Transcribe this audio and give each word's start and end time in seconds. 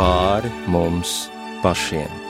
pāri 0.00 0.48
mums 0.72 1.28
pašiem. 1.60 2.29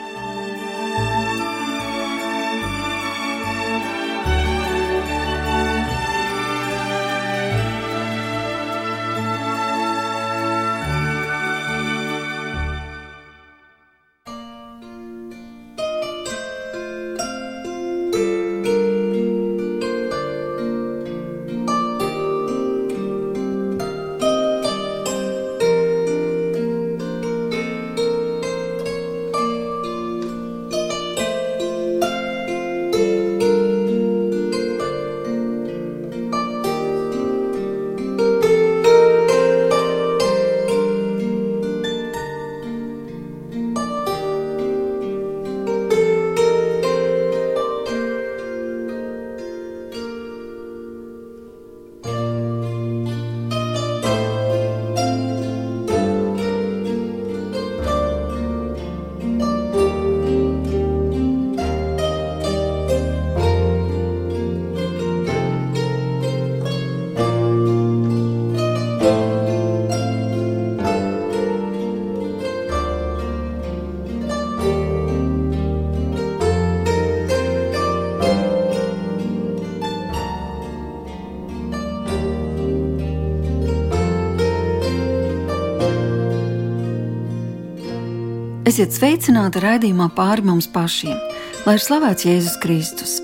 Esiet 88.70 88.92
sveicināti 88.94 89.58
raidījumā 89.64 90.04
pāri 90.14 90.44
mums 90.46 90.68
pašiem, 90.70 91.16
lai 91.64 91.72
ir 91.74 91.82
slavēts 91.82 92.22
Jēzus 92.22 92.58
Kristus. 92.62 93.16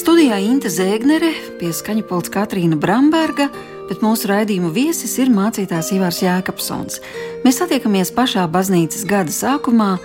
Studijā 0.00 0.38
Inte 0.40 0.70
Zēgnere, 0.72 1.34
pie 1.60 1.68
skaņa 1.76 2.04
pults 2.08 2.32
Katrīna 2.32 2.78
Bramberga, 2.80 3.50
bet 3.90 4.00
mūsu 4.00 4.30
raidījuma 4.30 4.70
viesis 4.72 5.18
ir 5.20 5.28
mācītājs 5.34 5.92
Ivars 5.98 6.22
Jēkabsons. 6.24 7.02
Mēs 7.44 7.60
satiekamies 7.60 8.14
pašā 8.16 8.46
baznīcas 8.48 9.04
gada 9.10 9.34
sākumā, 9.36 9.98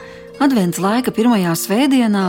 advents 0.43 0.81
laika 0.83 1.15
pirmajā 1.15 1.55
svētdienā, 1.61 2.25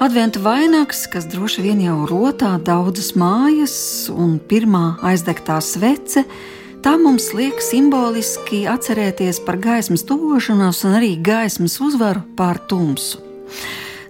adventa 0.00 0.40
vainags, 0.46 1.04
kas 1.12 1.28
droši 1.28 1.66
vien 1.66 1.84
jau 1.90 2.06
rotā 2.08 2.54
daudzas 2.56 3.12
mājas 3.20 3.76
un 4.14 4.38
pirmā 4.40 4.94
aizdegtā 5.12 5.60
svece– 5.60 6.24
Tā 6.88 6.94
mums 6.96 7.34
liek 7.36 7.58
simboliski 7.60 8.62
atcerēties 8.64 9.42
par 9.44 9.58
gaismas 9.60 10.06
tuvošanos 10.08 10.78
un 10.88 10.94
arī 10.96 11.10
gaismas 11.20 11.74
uzvaru 11.84 12.22
pār 12.38 12.56
tumsu. 12.64 13.18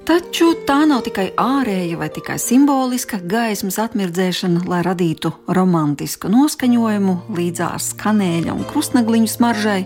Taču 0.07 0.53
tā 0.63 0.77
nav 0.87 1.03
tikai 1.09 1.25
ārēja 1.43 1.99
vai 1.99 2.07
tikai 2.15 2.37
simboliska 2.39 3.19
gaismas 3.19 3.81
atmirdzēšana, 3.83 4.63
lai 4.71 4.85
radītu 4.87 5.33
romantisku 5.59 6.31
noskaņojumu 6.31 7.17
līdzās 7.35 7.91
kanēļa 7.99 8.55
un 8.55 8.63
krustnagliņu 8.71 9.35
smaržai, 9.35 9.81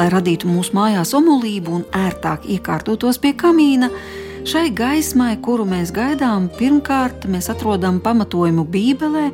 lai 0.00 0.08
radītu 0.16 0.48
mūsu 0.48 0.72
mājās 0.80 1.12
omulību 1.20 1.80
un 1.82 1.84
ērtāk 1.92 2.48
iekārtotos 2.56 3.20
pie 3.20 3.36
kamīna. 3.36 3.92
Šai 4.42 4.72
gaismai, 4.74 5.36
kuru 5.38 5.62
mēs 5.70 5.92
gaidām, 5.94 6.48
pirmkārt 6.58 7.28
mēs 7.30 7.46
atrodam 7.52 8.00
pamatojumu 8.02 8.64
Bībelē 8.66 9.28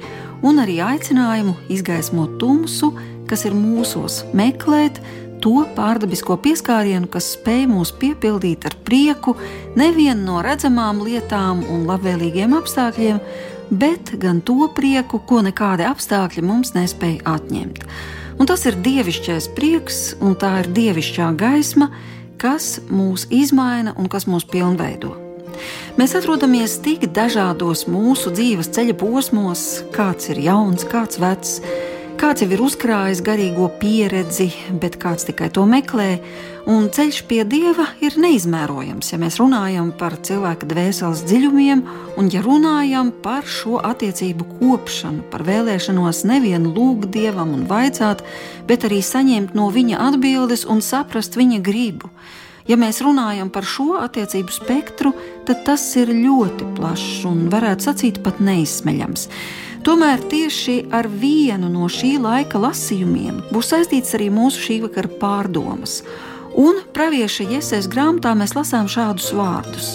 un 0.45 0.61
arī 0.61 0.75
aicinājumu 0.85 1.55
izgaismot 1.73 2.35
tumsu, 2.43 2.91
kas 3.31 3.47
ir 3.49 3.57
mūsos, 3.57 4.19
meklēt 4.37 5.01
to 5.41 5.63
pārdabisko 5.79 6.37
pieskārienu, 6.45 7.09
kas 7.09 7.31
spēj 7.39 7.65
mūs 7.71 7.95
piepildīt 7.97 8.67
ar 8.69 8.77
prieku 8.85 9.33
nevienu 9.81 10.27
no 10.27 10.43
redzamām 10.45 11.01
lietām 11.07 11.65
un 11.73 11.89
labvēlīgiem 11.89 12.53
apstākļiem, 12.61 13.23
bet 13.81 14.13
gan 14.21 14.45
to 14.45 14.69
prieku, 14.77 15.23
ko 15.25 15.41
nekādi 15.47 15.89
apstākļi 15.89 16.45
mums 16.45 16.77
nespēja 16.77 17.25
atņemt. 17.33 17.81
Un 18.37 18.47
tas 18.47 18.69
ir 18.69 18.77
dievišķais 18.85 19.49
prieks, 19.57 20.03
un 20.21 20.37
tā 20.37 20.53
ir 20.61 20.69
dievišķā 20.77 21.33
gaisma, 21.41 21.89
kas 22.39 22.79
mūs 22.91 23.27
izmaina 23.35 23.95
un 23.99 24.07
kas 24.11 24.29
mūs 24.31 24.47
pilnveido. 24.49 25.17
Mēs 25.99 26.15
atrodamies 26.15 26.77
tik 26.85 27.09
dažādos 27.11 27.87
mūsu 27.91 28.31
dzīves 28.35 28.71
ceļa 28.77 28.95
posmos, 29.01 29.65
kāds 29.95 30.31
ir 30.31 30.39
jauns, 30.45 30.87
kāds 30.87 31.19
vecs, 31.19 31.57
kāds 32.21 32.45
jau 32.45 32.51
ir 32.55 32.63
uzkrājis 32.63 33.25
garīgo 33.27 33.67
pieredzi, 33.81 34.53
bet 34.79 35.01
kāds 35.03 35.27
tikai 35.27 35.51
to 35.55 35.67
meklē. 35.67 36.13
Un 36.69 36.91
ceļš 36.93 37.23
pie 37.25 37.39
dieva 37.49 37.87
ir 38.05 38.19
neizmērojams, 38.21 39.09
ja 39.15 39.17
mēs 39.17 39.39
runājam 39.41 39.87
par 39.97 40.19
cilvēka 40.21 40.67
dvēseles 40.69 41.23
dziļumiem, 41.25 41.81
un 42.21 42.29
ja 42.29 42.43
runājam 42.45 43.09
par 43.25 43.49
šo 43.49 43.79
attiecību 43.89 44.45
kopšanu, 44.59 45.25
par 45.33 45.47
vēlēšanos 45.49 46.27
nevienu 46.29 46.75
lūgt 46.77 47.09
dievam 47.17 47.57
un 47.57 47.65
vaicāt, 47.71 48.21
bet 48.69 48.85
arī 48.85 49.01
saņemt 49.01 49.57
no 49.57 49.71
viņa 49.73 50.03
atbildes 50.11 50.67
un 50.69 50.85
saprast 50.85 51.41
viņa 51.41 51.63
gribu. 51.65 52.13
Ja 52.69 52.77
mēs 52.77 53.01
runājam 53.01 53.49
par 53.49 53.65
šo 53.65 53.95
attiecību 54.03 54.53
spektru, 54.53 55.17
tad 55.49 55.65
tas 55.65 55.89
ir 55.97 56.13
ļoti 56.13 56.69
plašs 56.77 57.25
un 57.33 57.47
varētu 57.49 57.89
sacīt 57.89 58.21
pat 58.21 58.45
neizsmeļams. 58.45 59.31
Tomēr 59.89 60.21
tieši 60.29 60.83
ar 60.93 61.09
vienu 61.09 61.73
no 61.73 61.89
šī 61.89 62.19
laika 62.21 62.61
lasījumiem 62.61 63.47
būs 63.55 63.73
saistīts 63.73 64.13
arī 64.19 64.29
mūsu 64.29 64.69
šī 64.69 64.83
vakara 64.85 65.17
pārdomas. 65.23 66.03
Un 66.59 66.81
pravieša 66.91 67.45
iesaistas 67.47 67.87
grāmatā 67.93 68.33
mēs 68.35 68.57
lasām 68.57 68.89
šādus 68.91 69.31
vārdus: 69.37 69.91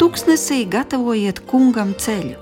Tuksnesī 0.00 0.64
gatavojiet 0.66 1.38
kungam 1.46 1.92
ceļu, 1.94 2.34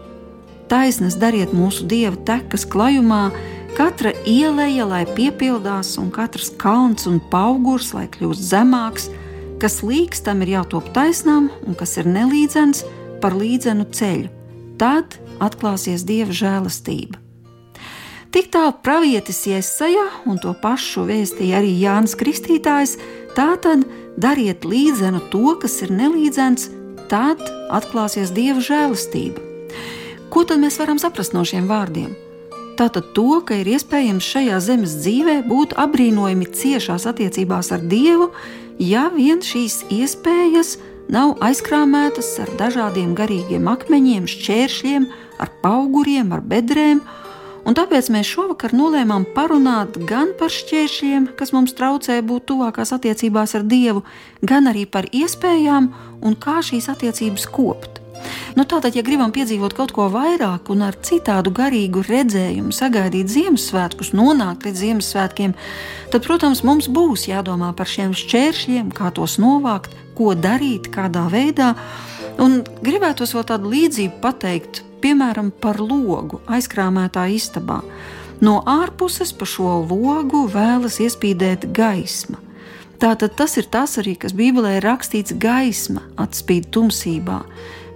taisnas 0.73 1.19
dariet 1.21 1.53
mūsu 1.53 1.85
dieva 1.91 2.17
tekas 2.29 2.65
klajumā, 2.65 3.29
katra 3.77 4.15
ieleja, 4.25 4.87
lai 4.89 5.05
piepildās, 5.19 5.99
un 6.01 6.09
katrs 6.11 6.49
kalns 6.57 7.05
un 7.11 7.21
augurs, 7.37 7.93
lai 7.93 8.07
kļūst 8.09 8.49
zemāks, 8.55 9.11
kas 9.61 9.83
līkstam 9.85 10.41
ir 10.41 10.57
jātop 10.57 10.89
taisnām 10.97 11.51
un 11.67 11.77
kas 11.77 11.97
ir 12.01 12.09
nelīdzens 12.09 12.85
par 13.21 13.37
līdzenu 13.37 13.85
ceļu. 13.93 14.33
Tad 14.81 15.21
atklāsies 15.45 16.05
dieva 16.09 16.33
žēlastība. 16.33 17.21
Tik 18.33 18.51
tālu 18.53 18.75
pravietis 18.85 19.45
iesaja, 19.49 20.03
un 20.29 20.41
to 20.43 20.51
pašu 20.61 21.07
vēstīja 21.09 21.61
arī 21.61 21.71
Jānis 21.81 22.17
Kristītājs. 22.21 22.97
Tātad 23.37 23.85
dariet 24.17 24.65
līdzenu 24.65 25.21
to, 25.33 25.57
kas 25.61 25.83
ir 25.85 25.93
nelīdzens, 25.93 26.71
tad 27.11 27.43
atklāsies 27.69 28.33
dieva 28.33 28.63
žēlastība. 28.65 29.43
Ko 30.33 30.45
tad 30.49 30.63
mēs 30.63 30.79
varam 30.81 30.99
saprast 31.01 31.37
no 31.37 31.45
šiem 31.47 31.69
vārdiem? 31.69 32.15
Tātad 32.77 33.13
to, 33.17 33.41
ka 33.45 33.57
ir 33.61 33.69
iespējams 33.73 34.25
šajā 34.25 34.57
zemes 34.61 34.97
dzīvē 35.01 35.37
būt 35.49 35.77
apbrīnojami 35.81 36.49
ciešās 36.53 37.07
attiecībās 37.09 37.71
ar 37.73 37.85
Dievu, 37.89 38.31
ja 38.81 39.07
vien 39.15 39.41
šīs 39.45 39.83
iespējas 39.93 40.75
nav 41.13 41.37
aizkrāmētas 41.45 42.35
ar 42.45 42.53
dažādiem 42.61 43.15
garīgiem 43.17 43.69
akmeņiem, 43.71 44.27
šķēršļiem, 44.29 45.07
ar 45.41 45.53
auguriem, 45.71 46.33
ar 46.37 46.45
bedrēm. 46.45 47.01
Un 47.67 47.75
tāpēc 47.75 48.13
mēs 48.15 48.29
šovakar 48.31 48.71
nolēmām 48.79 49.25
parunāt 49.35 49.97
gan 50.07 50.31
par 50.39 50.53
šķēršļiem, 50.55 51.33
kas 51.39 51.51
mums 51.51 51.75
traucē 51.75 52.21
būt 52.23 52.47
tuvākās 52.53 52.95
attiecībās 52.95 53.57
ar 53.59 53.67
Dievu, 53.67 54.05
gan 54.47 54.71
arī 54.71 54.85
par 54.87 55.09
iespējām 55.11 55.91
un 56.23 56.37
kā 56.39 56.61
šīs 56.63 56.87
attiecības 56.95 57.49
kopt. 57.51 58.03
Nu, 58.57 58.65
tātad, 58.65 58.95
ja 58.97 59.03
gribam 59.05 59.33
piedzīvot 59.35 59.75
kaut 59.77 59.93
ko 59.97 60.07
vairāk 60.13 60.71
un 60.73 60.87
ar 60.87 60.97
citādu 61.05 61.51
garīgu 61.55 62.05
redzējumu 62.07 62.73
sagaidīt 62.75 63.29
Ziemassvētkus, 63.35 64.15
nonākt 64.17 64.67
līdz 64.67 64.83
Ziemassvētkiem, 64.85 65.55
tad, 66.15 66.25
protams, 66.25 66.63
mums 66.67 66.89
būs 66.89 67.27
jādomā 67.29 67.73
par 67.77 67.91
šiem 67.91 68.15
šķēršļiem, 68.17 68.95
kā 68.97 69.13
tos 69.19 69.37
novākt, 69.43 69.95
ko 70.17 70.33
darīt, 70.39 70.89
kādā 70.95 71.27
veidā. 71.33 71.75
Un 72.43 72.63
gribētu 72.85 73.29
vēl 73.29 73.47
tādu 73.49 73.75
līdzību 73.75 74.21
pateikt, 74.25 74.83
piemēram, 75.07 75.53
par 75.63 75.79
logu 75.79 76.43
aizkrāmētā 76.51 77.29
istabā. 77.37 77.83
No 78.43 78.59
ārpuses 78.69 79.33
pa 79.33 79.47
šo 79.49 79.79
logu 79.87 80.45
vēlas 80.53 80.99
iespīdēt 81.01 81.71
gaisma. 81.77 82.43
Tātad 83.01 83.37
tas 83.37 83.57
ir 83.61 83.69
tas 83.69 83.99
arī, 84.01 84.17
kas 84.17 84.35
Bībelē 84.37 84.79
ir 84.79 84.87
rakstīts 84.87 85.37
gaisma 85.41 86.03
atspīd 86.21 86.71
tumsībā, 86.73 87.43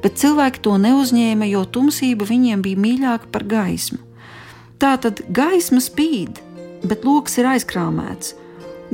bet 0.05 0.21
cilvēki 0.21 0.63
to 0.65 0.77
neuzņēma, 0.81 1.49
jo 1.49 1.65
tumsība 1.65 2.29
viņiem 2.29 2.63
bija 2.65 2.81
mīļāka 2.85 3.31
par 3.33 3.47
gaismu. 3.49 4.01
Tātad 4.81 5.25
gaisma 5.29 5.81
spīd, 5.85 6.41
bet 6.85 7.05
lokus 7.05 7.37
ir 7.41 7.49
aizkrāmēts. 7.49 8.35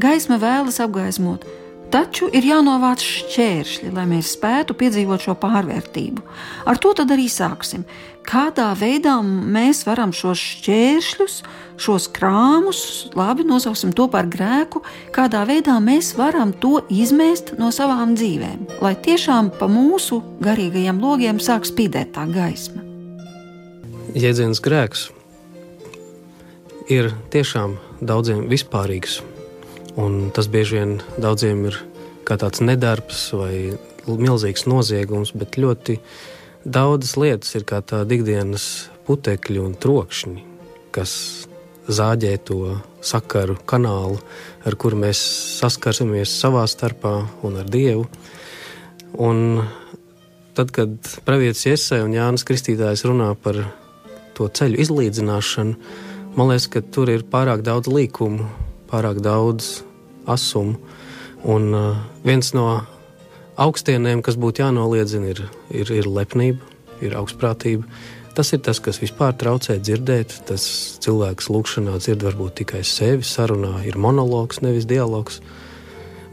Gaisma 0.02 0.38
vēlas 0.42 0.78
apgaismot, 0.82 1.46
Taču 1.86 2.26
ir 2.34 2.42
jānovāc 2.42 3.02
šķēršļi, 3.04 3.92
lai 3.94 4.04
mēs 4.10 4.32
spētu 4.34 4.74
piedzīvot 4.78 5.22
šo 5.22 5.36
pārvērtību. 5.38 6.24
Ar 6.66 6.80
to 6.82 6.90
arī 7.04 7.28
sāksim. 7.30 7.84
Kādā 8.26 8.72
veidā 8.74 9.14
mēs 9.22 9.84
varam 9.86 10.10
šos 10.10 10.40
šķēršļus, 10.42 11.36
šos 11.78 12.08
krāmus, 12.16 12.80
labi 13.14 13.46
nosauksim 13.46 13.92
to 13.94 14.08
par 14.10 14.26
grēku, 14.26 14.82
kādā 15.14 15.44
veidā 15.46 15.76
mēs 15.78 16.10
varam 16.18 16.50
to 16.50 16.80
izmest 16.90 17.54
no 17.60 17.70
savām 17.70 18.16
dzīvēm, 18.18 18.66
lai 18.82 18.96
tiešām 18.98 19.52
pa 19.60 19.70
mūsu 19.70 20.18
garīgajiem 20.42 20.98
logiem 20.98 21.38
sāk 21.38 21.70
spīdēt 21.70 22.16
tā 22.18 22.26
gaisma. 22.34 22.82
Jēdziens 24.16 24.58
grēks 24.64 25.06
ir 26.90 27.12
tiešām 27.30 27.78
daudziem 28.02 28.46
vispārīgs 28.50 29.20
Un 29.96 30.30
tas 30.36 30.48
bieži 30.52 30.76
vien 30.76 30.96
daudziem 31.16 31.64
ir 31.70 31.78
kā 32.26 32.36
tāds 32.40 32.60
nedarbs 32.60 33.30
vai 33.36 33.54
milzīgs 34.06 34.66
noziegums, 34.68 35.32
bet 35.32 35.56
ļoti 35.60 35.98
daudzas 36.66 37.16
lietas 37.16 37.54
ir 37.56 37.64
kā 37.68 37.80
tādi 37.80 38.18
ikdienas 38.18 38.90
putekļi 39.06 39.62
un 39.62 39.76
trokšņi, 39.78 40.42
kas 40.94 41.12
zāģē 41.86 42.32
to 42.46 42.60
sakaru 43.06 43.56
kanālu, 43.68 44.18
ar 44.66 44.74
kuru 44.74 44.98
mēs 45.06 45.20
saskarsimies 45.60 46.34
savā 46.34 46.66
starpā 46.68 47.14
un 47.46 47.60
ar 47.62 47.70
Dievu. 47.70 48.06
Un 49.22 49.62
tad, 50.58 50.72
kad 50.74 50.92
pravietis 51.24 51.68
Iesai 51.70 52.02
un 52.04 52.14
Jānis 52.16 52.44
Kristītājs 52.46 53.06
runā 53.06 53.30
par 53.38 53.62
to 54.36 54.50
ceļu 54.50 54.82
izlīdzināšanu, 54.82 55.76
man 56.36 56.50
liekas, 56.50 56.68
ka 56.72 56.82
tur 56.82 57.12
ir 57.14 57.24
pārāk 57.30 57.62
daudz 57.64 57.88
līkumu, 57.88 58.50
pārāk 58.90 59.22
daudz 59.24 59.85
asumu. 60.26 60.76
Un 61.46 61.72
uh, 61.76 61.98
viens 62.26 62.52
no 62.56 62.68
augstieniem, 63.60 64.22
kas 64.24 64.38
būtu 64.40 64.64
jānoliedzina, 64.64 65.32
ir, 65.32 65.42
ir, 65.70 65.92
ir 65.92 66.08
lepnība, 66.10 66.60
ir 67.04 67.16
augstprātība. 67.18 67.86
Tas 68.36 68.52
ir 68.52 68.60
tas, 68.60 68.80
kas 68.84 68.98
vispār 69.00 69.32
traucē 69.40 69.78
dzirdēt. 69.80 70.34
Tas 70.48 70.64
cilvēks 71.04 71.48
lūkšanā 71.48 71.96
dzird 72.02 72.26
varbūt 72.26 72.58
tikai 72.60 72.82
sevi, 72.84 73.24
sarunā 73.24 73.80
ir 73.88 73.96
monologs, 73.96 74.60
nevis 74.64 74.88
dialogs. 74.88 75.40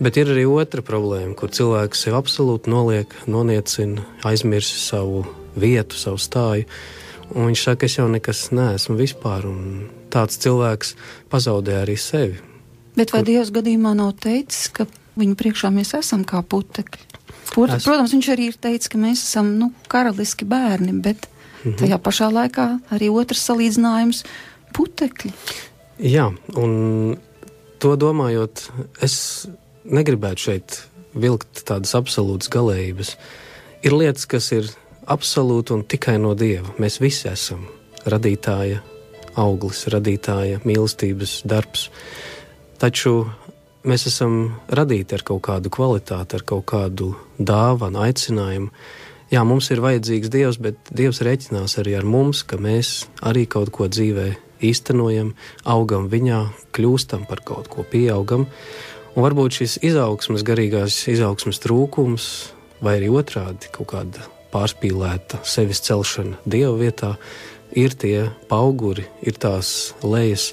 Bet 0.03 0.17
ir 0.19 0.33
arī 0.33 0.43
otra 0.49 0.83
problēma, 0.83 1.31
kur 1.39 1.53
cilvēks 1.53 2.03
sev 2.03 2.17
absolūti 2.19 2.71
noliek, 2.73 3.13
noniecina, 3.29 4.03
aizmirst 4.27 4.81
savu 4.83 5.23
vietu, 5.55 5.95
savu 5.95 6.19
stāju. 6.19 6.67
Un 7.33 7.47
viņš 7.49 7.61
saka, 7.69 7.87
es 7.87 7.95
jau 7.95 8.09
nekas 8.11 8.49
neesmu 8.51 8.97
vispār. 8.99 9.47
Tāds 10.11 10.41
cilvēks 10.43 10.97
pazaudē 11.31 11.79
arī 11.85 11.95
sevi. 11.95 12.41
Bet 12.97 13.13
vai 13.13 13.23
Dievs 13.25 13.51
gadījumā 13.53 13.95
nav 13.97 14.13
teicis, 14.21 14.67
ka 14.73 14.85
viņa 15.19 15.35
priekšā 15.39 15.71
mēs 15.73 15.93
esam 15.97 16.23
kā 16.27 16.43
putekļi? 16.45 17.09
Protams, 17.53 17.81
es... 17.81 17.85
Protams, 17.87 18.13
viņš 18.13 18.29
arī 18.33 18.49
ir 18.51 18.57
teicis, 18.61 18.89
ka 18.89 19.01
mēs 19.01 19.23
esam 19.25 19.55
nu, 19.59 19.71
karaliski 19.91 20.45
bērni, 20.49 20.93
bet 21.03 21.27
-hmm. 21.63 21.77
tajā 21.79 21.99
pašā 22.01 22.29
laikā 22.33 22.67
arī 22.93 23.09
otrs 23.13 23.43
salīdzinājums- 23.49 24.23
putekļi. 24.75 25.33
Jā, 26.03 26.29
un 26.57 27.17
to 27.79 27.95
domājot, 27.99 28.69
es 29.01 29.47
negribētu 29.83 30.47
šeit 30.49 30.79
vilkt 31.13 31.65
tādas 31.67 31.93
absolūtas 31.93 32.49
galējības. 32.49 33.15
Ir 33.83 33.93
lietas, 33.93 34.25
kas 34.25 34.51
ir 34.51 34.69
absolūti 35.05 35.75
un 35.75 35.83
tikai 35.83 36.17
no 36.17 36.33
Dieva. 36.33 36.73
Mēs 36.79 36.99
visi 36.99 37.27
esam 37.29 37.67
radītāja 38.05 38.81
auglis, 39.35 39.85
radītāja 39.87 40.61
mīlestības 40.63 41.41
darbs. 41.45 41.89
Taču 42.83 43.21
mēs 43.87 44.03
esam 44.09 44.57
radīti 44.67 45.15
ar 45.15 45.21
kaut 45.23 45.45
kādu 45.45 45.69
kvalitāti, 45.71 46.35
ar 46.35 46.41
kaut 46.43 46.65
kādu 46.67 47.13
dāvanu, 47.39 48.01
aicinājumu. 48.03 48.73
Jā, 49.31 49.45
mums 49.47 49.69
ir 49.71 49.79
vajadzīgs 49.85 50.31
Dievs, 50.33 50.59
bet 50.59 50.91
Dievs 50.91 51.21
reiķinās 51.23 51.77
arī 51.79 51.93
ar 51.95 52.03
mums, 52.03 52.41
ka 52.43 52.59
mēs 52.59 53.05
arī 53.23 53.45
kaut 53.47 53.71
ko 53.71 53.87
dzīvē 53.87 54.27
īstenojam, 54.67 55.31
augam 55.63 56.09
viņā, 56.11 56.41
kļūstam 56.75 57.23
par 57.31 57.45
kaut 57.47 57.71
ko, 57.71 57.87
pieaugam. 57.87 58.49
Un 59.15 59.27
varbūt 59.29 59.61
šis 59.61 59.77
izaugsmas, 59.87 60.43
garīgās 60.43 60.99
izaugsmas 61.07 61.63
trūkums, 61.63 62.29
vai 62.83 62.97
arī 62.99 63.15
otrādi 63.15 63.71
kaut 63.71 63.93
kāda 63.95 64.27
pārspīlēta 64.51 65.39
sevis 65.47 65.79
celšana 65.87 66.43
Dieva 66.43 66.75
vietā, 66.83 67.15
ir 67.79 67.95
tie 67.95 68.27
auguri, 68.51 69.07
ir 69.23 69.39
tās 69.39 69.93
lejas, 70.03 70.51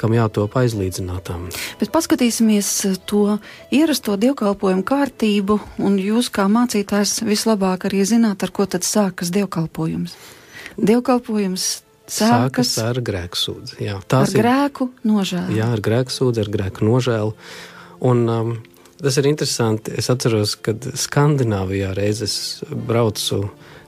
kam 0.00 0.14
jātop 0.16 0.56
aizlīdzinātām. 0.60 1.48
Bet 1.80 1.92
paskatīsimies 1.94 2.70
to 3.08 3.38
ierasto 3.74 4.16
dievkalpojumu 4.20 4.84
kārtību, 4.86 5.58
un 5.82 5.98
jūs 6.02 6.30
kā 6.34 6.46
mācītājs 6.52 7.20
vislabāk 7.26 7.88
arī 7.88 8.04
zināt, 8.08 8.44
ar 8.46 8.54
ko 8.54 8.68
tad 8.70 8.86
sākas 8.86 9.32
dievkalpojums. 9.34 10.16
Dievkalpojums 10.76 11.66
sākas, 12.06 12.74
sākas 12.76 12.76
ar 12.84 13.00
grēku 13.04 13.40
sūdzi. 13.40 13.78
Jā, 13.86 13.98
ar 13.98 14.30
ir, 14.30 14.40
grēku 14.40 14.90
nožēlu. 15.06 15.56
Jā, 15.56 15.70
ar 15.74 15.82
grēku 15.84 16.14
sūdzi, 16.14 16.44
ar 16.44 16.52
grēku 16.52 16.86
nožēlu. 16.86 17.34
Un, 18.06 18.26
um, 18.30 18.52
tas 19.00 19.16
ir 19.20 19.30
interesanti. 19.30 19.94
Es 19.98 20.10
atceros, 20.12 20.56
kad 20.60 20.84
Skandināvijā 21.00 21.94
reizes 21.96 22.36
braucu 22.70 23.46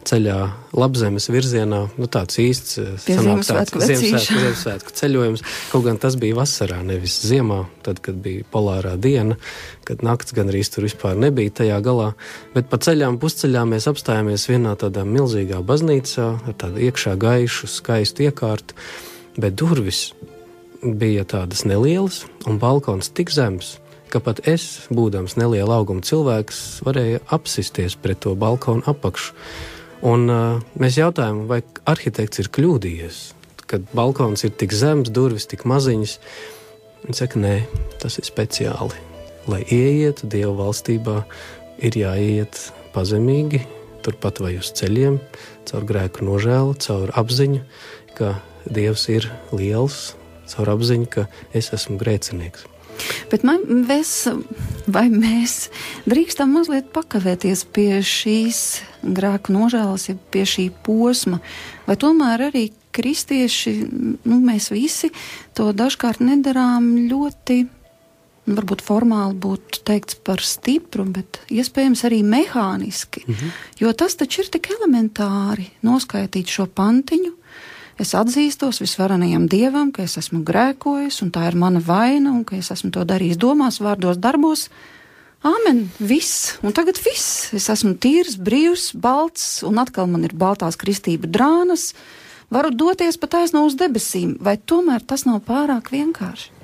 ceļā 0.08 0.36
labzemes 0.78 1.28
virzienā, 1.30 1.80
nu, 2.00 2.08
tāds 2.10 2.38
īsts 2.40 2.78
eh, 2.80 2.90
Ziemassvētku, 3.04 3.80
Ziemassvētku, 3.82 4.34
Ziemassvētku 4.38 4.94
ceļojums. 5.00 5.44
Kaut 5.72 5.84
gan 5.86 6.00
tas 6.00 6.16
bija 6.20 6.38
vasarā, 6.38 6.80
nevis 6.86 7.18
ziemā, 7.28 7.62
tad, 7.86 8.00
kad 8.04 8.20
bija 8.24 8.46
polārā 8.52 8.94
diena, 9.00 9.38
kad 9.88 10.04
nakts 10.06 10.36
gan 10.36 10.52
arī 10.52 10.62
tur 10.68 10.86
vispār 10.88 11.18
nebija 11.18 11.54
tajā 11.62 11.80
galā. 11.84 12.12
Bet 12.56 12.70
pa 12.72 12.80
ceļām, 12.82 13.20
pusceļā 13.22 13.64
mēs 13.68 13.88
apstājāmies 13.90 14.48
vienā 14.50 14.76
tādā 14.80 15.04
milzīgā 15.08 15.60
baznīcā 15.66 16.28
ar 16.48 16.58
tādu 16.60 16.84
iekšā 16.88 17.16
gaišu, 17.20 17.70
skaistu 17.78 18.28
iekārtu, 18.28 18.78
bet 19.38 19.58
durvis 19.58 20.08
bija 20.82 21.26
tādas 21.28 21.66
nelielas 21.66 22.22
un 22.46 22.60
balkons 22.62 23.10
tik 23.12 23.34
zems 23.34 23.76
ka 24.08 24.20
pat 24.24 24.40
es, 24.48 24.86
būdams 24.94 25.36
neliela 25.36 25.78
auguma 25.80 26.04
cilvēks, 26.04 26.80
varēju 26.86 27.20
apsisties 27.34 27.96
pret 28.00 28.22
to 28.24 28.34
balkonu 28.38 28.84
apakšu. 28.88 29.34
Un, 30.06 30.28
uh, 30.30 30.60
mēs 30.78 30.98
jautājām, 31.00 31.46
vai 31.50 31.58
arhitekts 31.90 32.38
ir 32.38 32.50
kļūdījies, 32.54 33.18
kad 33.66 33.86
balkons 33.96 34.44
ir 34.46 34.54
tik 34.54 34.74
zems, 34.76 35.10
durvis 35.10 35.48
tik 35.50 35.64
maziņas. 35.66 36.18
Viņš 37.02 37.22
saka, 37.22 37.40
nē, 37.42 37.54
tas 38.02 38.18
ir 38.20 38.28
speciāli. 38.28 39.02
Lai 39.50 39.64
ieietu 39.64 40.28
Dieva 40.30 40.54
valstībā, 40.60 41.22
ir 41.82 41.98
jāiet 41.98 42.60
pazemīgi, 42.94 43.64
turpat 44.06 44.38
vai 44.44 44.54
uz 44.60 44.70
ceļiem, 44.78 45.18
caur 45.66 45.86
grēku 45.88 46.26
nožēlu, 46.26 46.78
caur 46.84 47.12
apziņu, 47.18 47.62
ka 48.18 48.36
Dievs 48.68 49.08
ir 49.10 49.26
liels, 49.50 50.12
caur 50.50 50.74
apziņu, 50.76 51.10
ka 51.10 51.26
es 51.56 51.72
esmu 51.74 51.98
grēcinieks. 51.98 52.68
Bet 53.30 53.44
man, 53.46 53.62
mēs, 53.88 54.28
vai 54.90 55.06
mēs 55.12 55.68
drīkstam 56.08 56.52
mazliet 56.56 56.90
pakavēties 56.94 57.64
pie 57.72 58.00
šīs 58.04 58.62
grēku 59.02 59.54
nožēlas, 59.54 60.08
ja 60.10 60.18
pie 60.32 60.44
šī 60.48 60.68
posma, 60.84 61.40
vai 61.86 61.96
tomēr 62.00 62.48
arī 62.50 62.68
kristieši, 62.98 63.74
nu, 64.24 64.38
mēs 64.42 64.70
visi 64.74 65.10
to 65.56 65.70
dažkārt 65.76 66.24
nedarām 66.24 66.94
ļoti. 67.10 67.64
Varbūt 68.48 68.80
formāli 68.80 69.34
būtu 69.36 69.82
teikts 69.84 70.16
par 70.24 70.40
stipru, 70.40 71.04
bet 71.12 71.36
iespējams 71.52 72.00
arī 72.08 72.22
mehāniski. 72.24 73.26
Mm 73.26 73.34
-hmm. 73.34 73.50
Jo 73.80 73.92
tas 73.92 74.16
taču 74.16 74.40
ir 74.40 74.48
tik 74.48 74.70
elementāri 74.72 75.66
noskaidrot 75.82 76.48
šo 76.48 76.66
pantiņu, 76.66 77.32
Es 77.98 78.12
atzīstos 78.14 78.78
visvarenajam 78.78 79.48
dievam, 79.50 79.88
ka 79.90 80.04
es 80.06 80.14
esmu 80.20 80.44
grēkojis, 80.46 81.18
un 81.24 81.32
tā 81.34 81.48
ir 81.48 81.56
mana 81.58 81.80
vaina, 81.82 82.30
un 82.30 82.44
ka 82.46 82.54
es 82.54 82.70
esmu 82.70 82.92
to 82.94 83.02
darījis 83.02 83.40
domās, 83.42 83.80
vārdos, 83.82 84.20
darbos. 84.22 84.68
Āmen, 85.42 85.84
viss, 85.98 86.54
un 86.62 86.74
tagad 86.74 86.98
viss. 87.02 87.50
Es 87.58 87.66
esmu 87.74 87.96
tīrs, 87.98 88.36
brīvs, 88.38 88.92
balts, 88.94 89.64
un 89.66 89.82
atkal 89.82 90.06
man 90.10 90.26
ir 90.26 90.34
baltās 90.38 90.78
kristība 90.78 91.26
drānas. 91.26 91.90
Varu 92.54 92.70
doties 92.70 93.18
pat 93.18 93.40
aizno 93.42 93.64
uz 93.66 93.74
debesīm, 93.78 94.36
vai 94.38 94.54
tomēr 94.62 95.02
tas 95.02 95.26
nav 95.26 95.42
pārāk 95.50 95.90
vienkārši? 95.90 96.54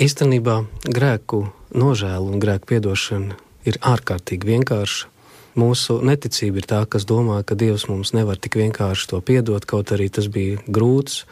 Īstenībā 0.00 0.62
grēku 0.88 1.44
nožēlu 1.76 2.32
un 2.32 2.40
grēku 2.40 2.72
piedošana 2.72 3.36
ir 3.68 3.78
ārkārtīgi 3.84 4.48
vienkārša. 4.48 5.12
Mūsu 5.58 5.98
neticība 6.06 6.60
ir 6.60 6.66
tā, 6.70 6.82
kas 6.86 7.06
domā, 7.08 7.40
ka 7.42 7.56
Dievs 7.58 7.88
mums 7.90 8.12
nevar 8.14 8.38
tik 8.38 8.60
vienkārši 8.60 9.08
to 9.10 9.18
piedot, 9.24 9.64
kaut 9.66 9.90
arī 9.94 10.06
tas 10.12 10.28
bija 10.30 10.60
grūts 10.70 11.24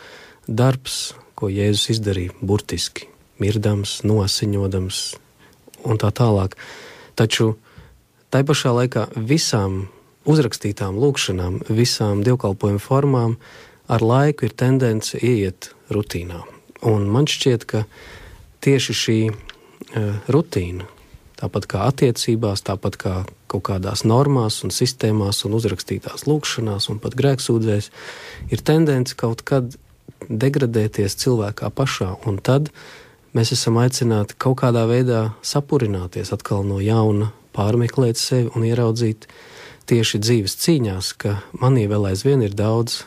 darbs, 0.49 1.14
ko 1.38 1.50
Jēzus 1.52 1.92
izdarīja 1.95 2.35
burtiski, 2.40 3.06
mirdams, 3.38 4.00
nosiņodams 4.09 5.02
un 5.87 6.00
tā 6.02 6.11
tālāk. 6.11 6.56
Taču 7.14 7.54
tai 8.35 8.42
pašā 8.47 8.73
laikā 8.75 9.06
visām 9.14 9.85
uzrakstītām 10.26 10.99
lūkšanām, 10.99 11.61
visām 11.71 12.25
dievkalpojumu 12.26 12.83
formām 12.83 13.37
ar 13.87 14.02
laiku 14.02 14.49
ir 14.49 14.56
tendence 14.59 15.18
ieiet 15.23 15.71
rutīnā. 15.92 16.42
Un 16.87 17.06
man 17.12 17.30
šķiet, 17.30 17.66
ka 17.68 17.85
tieši 18.64 18.97
šī 19.02 19.18
uh, 19.30 20.18
rutīna, 20.33 20.88
tāpat 21.38 21.71
kā 21.71 21.87
attiecībās, 21.92 22.64
tāpat 22.66 22.99
kā 23.00 23.14
kaut 23.56 23.64
kādās 23.70 24.04
normās 24.04 24.62
un 24.64 24.72
sistēmās 24.75 25.44
un 25.46 25.56
uzrakstītās 25.56 26.26
lūkšanās 26.28 26.90
un 26.92 27.00
pat 27.00 27.16
grēksūdzēs, 27.16 27.90
ir 28.52 28.62
tendence 28.62 29.16
kaut 29.16 29.42
kad 29.46 29.76
degradēties 30.28 31.16
cilvēkā 31.16 31.70
pašā, 31.72 32.16
un 32.28 32.38
tad 32.38 32.70
mēs 33.36 33.52
esam 33.56 33.78
aicināti 33.80 34.36
kaut 34.38 34.60
kādā 34.62 34.86
veidā 34.88 35.32
sapurināties 35.42 36.32
atkal 36.32 36.64
no 36.66 36.80
jauna, 36.80 37.32
pārmeklēt 37.56 38.20
sevi 38.20 38.50
un 38.54 38.66
ieraudzīt 38.68 39.26
tieši 39.88 40.20
dzīves 40.20 40.56
cīņās, 40.60 41.12
ka 41.16 41.38
manī 41.56 41.86
vēl 41.88 42.10
aizvien 42.10 42.42
ir 42.44 42.56
daudz 42.56 43.04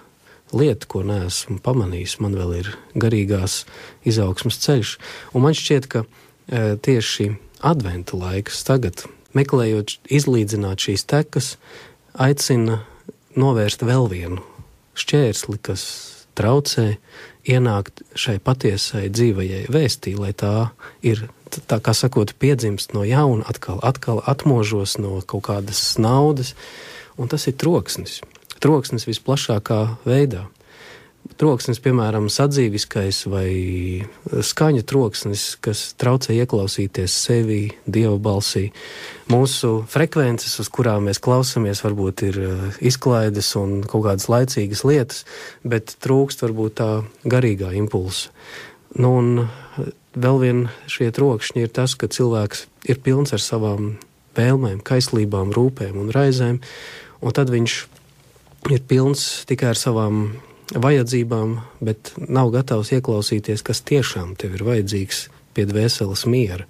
lietu, 0.55 0.87
ko 0.89 1.03
neesmu 1.05 1.59
pamanījis. 1.61 2.17
Man 2.23 2.37
vēl 2.39 2.55
ir 2.63 2.71
garīgās 2.97 3.65
izaugsmas 4.07 4.57
ceļš, 4.63 4.95
un 5.35 5.45
man 5.45 5.57
šķiet, 5.57 5.89
ka 5.91 6.05
e, 6.05 6.77
tieši 6.81 7.35
adventa 7.61 8.17
laiks 8.17 8.63
tagad, 8.65 9.05
meklējot, 9.37 9.97
izlīdzināt 10.09 10.85
šīs 10.85 11.05
tekas, 11.09 11.55
aicina 12.13 12.81
novērst 13.39 13.83
vēl 13.85 14.09
vienu 14.11 14.43
šķērsli, 14.99 15.59
kas 15.63 15.83
traucē 16.37 16.93
ienākt 17.49 18.03
šai 18.17 18.37
patiesai 18.43 19.07
dzīvajai 19.11 19.65
vēstī, 19.71 20.15
lai 20.19 20.31
tā 20.37 20.69
ir, 21.05 21.27
tā 21.49 21.79
kā 21.83 21.95
sakot, 21.95 22.35
piedzimst 22.39 22.93
no 22.95 23.05
jauna, 23.07 23.45
atkal, 23.49 23.79
atkal 23.83 24.21
atmožos 24.29 24.97
no 25.01 25.19
kaut 25.25 25.47
kādas 25.49 25.81
naudas, 26.01 26.53
un 27.19 27.31
tas 27.31 27.47
ir 27.49 27.57
troksnis. 27.59 28.19
Troksnis 28.59 29.07
visplašākā 29.07 29.81
veidā 30.07 30.47
troksnis, 31.39 31.79
piemēram, 31.83 32.27
sadzīviskais 32.31 33.21
vai 33.29 33.49
skaņa 34.25 34.83
troksnis, 34.87 35.43
kas 35.63 35.93
traucē 35.99 36.35
ieklausīties 36.37 37.15
sevi, 37.25 37.61
dieva 37.85 38.17
balsī. 38.21 38.69
Mūsu 39.29 39.83
frekvences, 39.89 40.57
uz 40.61 40.71
kurām 40.73 41.09
mēs 41.09 41.21
klausāmies, 41.23 41.83
varbūt 41.85 42.25
ir 42.29 42.41
eh, 42.43 42.65
izklaides 42.91 43.53
un 43.59 43.79
kaut 43.85 44.07
kādas 44.07 44.29
laicīgas 44.31 44.83
lietas, 44.87 45.23
bet 45.63 45.95
trūkst 46.03 46.43
varbūt 46.45 46.79
tā 46.81 46.89
garīgā 47.29 47.71
impulsa. 47.77 48.33
Nu, 48.97 49.13
un 49.21 49.45
eh, 49.45 49.93
vēl 50.17 50.43
vien 50.43 50.65
šie 50.89 51.11
trokšņi 51.15 51.67
ir 51.67 51.73
tas, 51.75 51.95
ka 51.95 52.09
cilvēks 52.11 52.65
ir 52.89 53.01
pilns 53.05 53.35
ar 53.37 53.43
savām 53.43 53.93
vēlmēm, 54.39 54.81
kaislībām, 54.85 55.53
rūpēm 55.55 55.97
un 55.99 56.11
raizēm, 56.15 56.59
un 57.21 57.35
tad 57.35 57.51
viņš 57.53 57.79
ir 58.73 58.83
pilns 58.87 59.25
tikai 59.49 59.71
ar 59.71 59.79
savām 59.79 60.23
vajadzībām, 60.75 61.59
bet 61.81 62.13
nav 62.19 62.53
gatavs 62.53 62.93
ieklausīties, 62.97 63.65
kas 63.65 63.81
tiešām 63.85 64.35
tev 64.39 64.57
ir 64.57 64.65
vajadzīgs 64.67 65.27
pie 65.57 65.65
dvēseles 65.67 66.23
miera. 66.29 66.67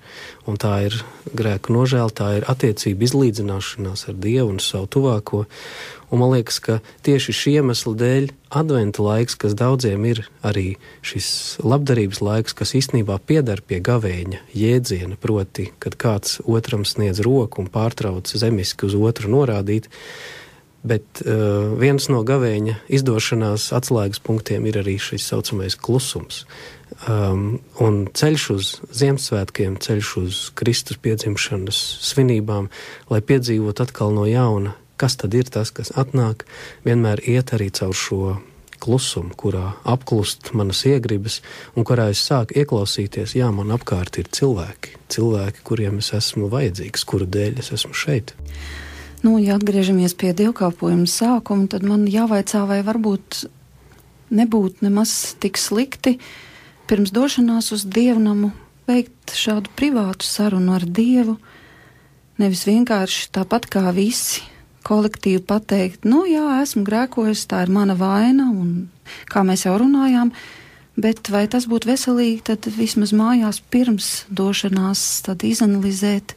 Un 0.50 0.58
tā 0.58 0.72
ir 0.88 0.96
grēku 1.36 1.74
nožēla, 1.76 2.14
tā 2.16 2.30
ir 2.40 2.48
attiecība 2.50 3.06
izlīdzināšanās 3.06 4.08
ar 4.10 4.18
Dievu 4.18 4.56
un 4.56 4.64
savu 4.64 4.88
tuvāko. 4.96 5.44
Un 6.10 6.24
man 6.24 6.32
liekas, 6.34 6.58
ka 6.64 6.80
tieši 7.06 7.36
šī 7.38 7.52
iemesla 7.60 7.94
dēļ 8.00 8.30
adventa 8.62 9.04
laiks, 9.06 9.38
kas 9.38 9.54
daudziem 9.54 10.08
ir 10.10 10.24
arī 10.42 10.80
šis 11.06 11.60
labdarības 11.62 12.24
laiks, 12.26 12.58
kas 12.58 12.74
īstenībā 12.80 13.20
piedar 13.30 13.62
pie 13.62 13.78
gavēņa 13.86 14.42
jēdziena, 14.58 15.20
proti, 15.22 15.70
kad 15.78 16.00
kāds 16.02 16.40
otram 16.50 16.88
sniedz 16.88 17.22
roku 17.26 17.62
un 17.62 17.70
pārtrauc 17.70 18.32
zemiski 18.32 18.90
uz 18.90 18.98
otru 18.98 19.30
norādīt, 19.36 19.92
Bet 20.84 21.22
uh, 21.26 21.76
viens 21.80 22.06
no 22.08 22.22
gavēņa 22.24 22.78
izdošanās 22.88 23.70
atslēgas 23.76 24.22
punktiem 24.24 24.68
ir 24.70 24.80
arī 24.80 24.96
šis 25.02 25.28
saucamais 25.28 25.76
klusums. 25.76 26.46
Um, 27.08 27.60
un 27.80 28.06
ceļš 28.16 28.46
uz 28.56 28.70
Ziemassvētkiem, 28.96 29.78
ceļš 29.84 30.12
uz 30.20 30.40
Kristus 30.60 31.00
piedzimšanas 31.04 31.80
svinībām, 32.10 32.70
lai 33.12 33.20
piedzīvotu 33.24 33.86
atkal 33.86 34.16
no 34.16 34.26
jauna, 34.28 34.74
kas 35.00 35.16
tad 35.20 35.36
ir 35.38 35.48
tas, 35.52 35.72
kas 35.72 35.94
atnāk, 36.00 36.44
vienmēr 36.88 37.22
iet 37.24 37.54
arī 37.56 37.70
caur 37.76 37.96
šo 37.96 38.38
klusumu, 38.80 39.36
kurā 39.40 39.74
apklust 39.88 40.52
manas 40.56 40.82
iegribas, 40.88 41.40
un 41.76 41.88
kurā 41.88 42.10
es 42.14 42.24
sāku 42.26 42.56
ieklausīties, 42.60 43.36
jā, 43.38 43.50
man 43.56 43.74
apkārt 43.76 44.20
ir 44.22 44.32
cilvēki, 44.36 44.96
cilvēki, 45.12 45.64
kuriem 45.68 46.00
es 46.04 46.14
esmu 46.16 46.50
vajadzīgs, 46.52 47.06
kuru 47.08 47.28
dēļ 47.30 47.60
es 47.64 47.74
esmu 47.76 47.96
šeit. 47.96 48.36
Nu, 49.20 49.36
ja 49.44 49.58
atgriežamies 49.60 50.16
pie 50.16 50.32
dievkalpojuma 50.38 51.08
sākuma, 51.10 51.68
tad 51.68 51.84
man 51.84 52.06
jāvaicā, 52.08 52.64
vai 52.70 52.80
varbūt 52.88 53.44
nebūtu 54.32 54.86
nemaz 54.86 55.36
tik 55.42 55.60
slikti 55.60 56.16
pirms 56.90 57.12
došanās 57.14 57.74
uz 57.76 57.84
dievnamu 57.86 58.54
veikt 58.90 59.34
šādu 59.38 59.72
privātu 59.78 60.26
sarunu 60.26 60.74
ar 60.78 60.86
Dievu, 60.86 61.36
nevis 62.42 62.66
vienkārši 62.70 63.30
tāpat 63.36 63.68
kā 63.70 63.90
visi 63.94 64.46
kolektīvi 64.88 65.44
pateikt, 65.46 66.08
nu 66.08 66.24
jā, 66.26 66.62
esmu 66.64 66.86
grēkojis, 66.88 67.46
tā 67.52 67.66
ir 67.66 67.74
mana 67.74 67.98
vaina, 68.00 68.48
un 68.50 68.88
kā 69.30 69.44
mēs 69.46 69.68
jau 69.68 69.76
runājām, 69.82 70.32
bet 71.00 71.30
vai 71.34 71.44
tas 71.52 71.68
būtu 71.70 71.92
veselīgi, 71.92 72.46
tad 72.50 72.70
vismaz 72.78 73.14
mājās 73.14 73.62
pirms 73.70 74.10
došanās 74.32 75.04
tad 75.28 75.44
izanalizēt, 75.46 76.34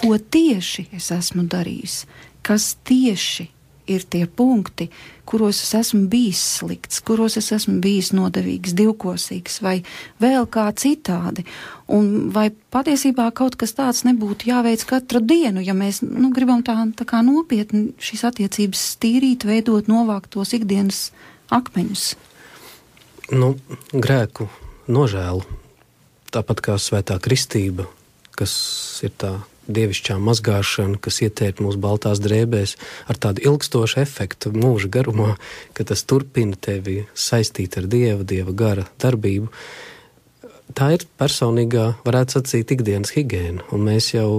ko 0.00 0.16
tieši 0.18 0.88
es 0.96 1.10
esmu 1.14 1.46
darījis, 1.50 2.04
kas 2.46 2.74
tieši 2.86 3.50
ir 3.86 4.02
tie 4.10 4.26
punkti, 4.26 4.88
kuros 5.26 5.60
es 5.62 5.72
esmu 5.78 6.06
bijis 6.10 6.40
slikts, 6.58 7.00
kuros 7.06 7.36
es 7.38 7.52
esmu 7.54 7.78
bijis 7.82 8.12
nodevīgs, 8.16 8.74
divkosīgs 8.76 9.60
vai 9.62 9.76
vēl 10.22 10.46
kā 10.50 10.66
citādi. 10.78 11.46
Un 11.86 12.32
vai 12.34 12.48
patiesībā 12.50 13.28
kaut 13.36 13.56
kas 13.60 13.76
tāds 13.78 14.02
nebūtu 14.06 14.50
jāveic 14.50 14.82
katru 14.90 15.22
dienu, 15.22 15.62
ja 15.62 15.74
mēs 15.74 16.02
nu, 16.02 16.32
gribam 16.34 16.64
tā, 16.66 16.78
tā 16.98 17.06
kā 17.08 17.22
nopietni 17.26 17.92
šīs 18.02 18.26
attiecības 18.30 18.86
tīrīt, 19.02 19.46
veidot, 19.46 19.90
novākt 19.90 20.34
tos 20.34 20.54
ikdienas 20.56 21.10
akmeņus? 21.54 22.14
Nu, 23.34 23.54
grēku 23.94 24.48
nožēlu, 24.90 25.46
tāpat 26.34 26.62
kā 26.62 26.78
svētā 26.78 27.18
kristība, 27.22 27.86
kas 28.38 28.54
ir 29.06 29.14
tā 29.18 29.36
dievišķā 29.68 30.18
mazgāšana, 30.22 31.00
kas 31.02 31.20
ietērp 31.26 31.62
mūsu 31.64 31.80
baltās 31.82 32.20
drēbēs, 32.22 32.76
ar 33.10 33.20
tādu 33.20 33.44
ilgstošu 33.50 34.00
efektu 34.02 34.52
mūža 34.54 34.90
garumā, 34.92 35.34
ka 35.76 35.86
tas 35.88 36.04
turpina 36.08 36.58
tevi 36.58 37.04
saistīt 37.14 37.78
ar 37.80 37.88
dieva, 37.90 38.22
dieva 38.22 38.54
gara 38.56 38.86
darbību. 39.02 39.50
Tā 40.76 40.92
ir 40.96 41.06
personīgā, 41.20 41.92
varētu 42.06 42.38
sacīt, 42.38 42.74
ikdienas 42.74 43.14
higiēna, 43.16 43.68
un 43.72 43.86
mēs 43.86 44.12
jau 44.16 44.30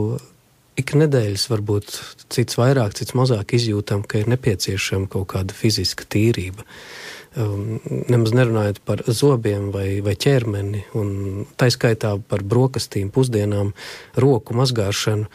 ik 0.78 0.94
nedēļas, 0.94 1.48
varbūt 1.50 1.96
cits 2.34 2.60
vairāk, 2.60 2.98
cits 3.00 3.16
mazāk 3.18 3.56
izjūtam, 3.58 4.04
ka 4.06 4.22
ir 4.22 4.32
nepieciešama 4.36 5.10
kaut 5.12 5.32
kāda 5.34 5.56
fiziska 5.58 6.06
tīrība. 6.06 6.68
Uh, 6.68 7.08
Um, 7.38 7.78
nemaz 8.10 8.32
nerunājot 8.34 8.80
par 8.82 9.04
zobiem 9.14 9.68
vai, 9.70 10.00
vai 10.02 10.16
ķermeni, 10.18 10.80
un 10.98 11.46
tā 11.54 11.68
skaitā 11.70 12.16
par 12.18 12.42
brokastīm, 12.42 13.12
pusdienām, 13.14 13.76
roku 14.18 14.56
mazgāšanu. 14.58 15.28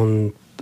Un 0.00 0.14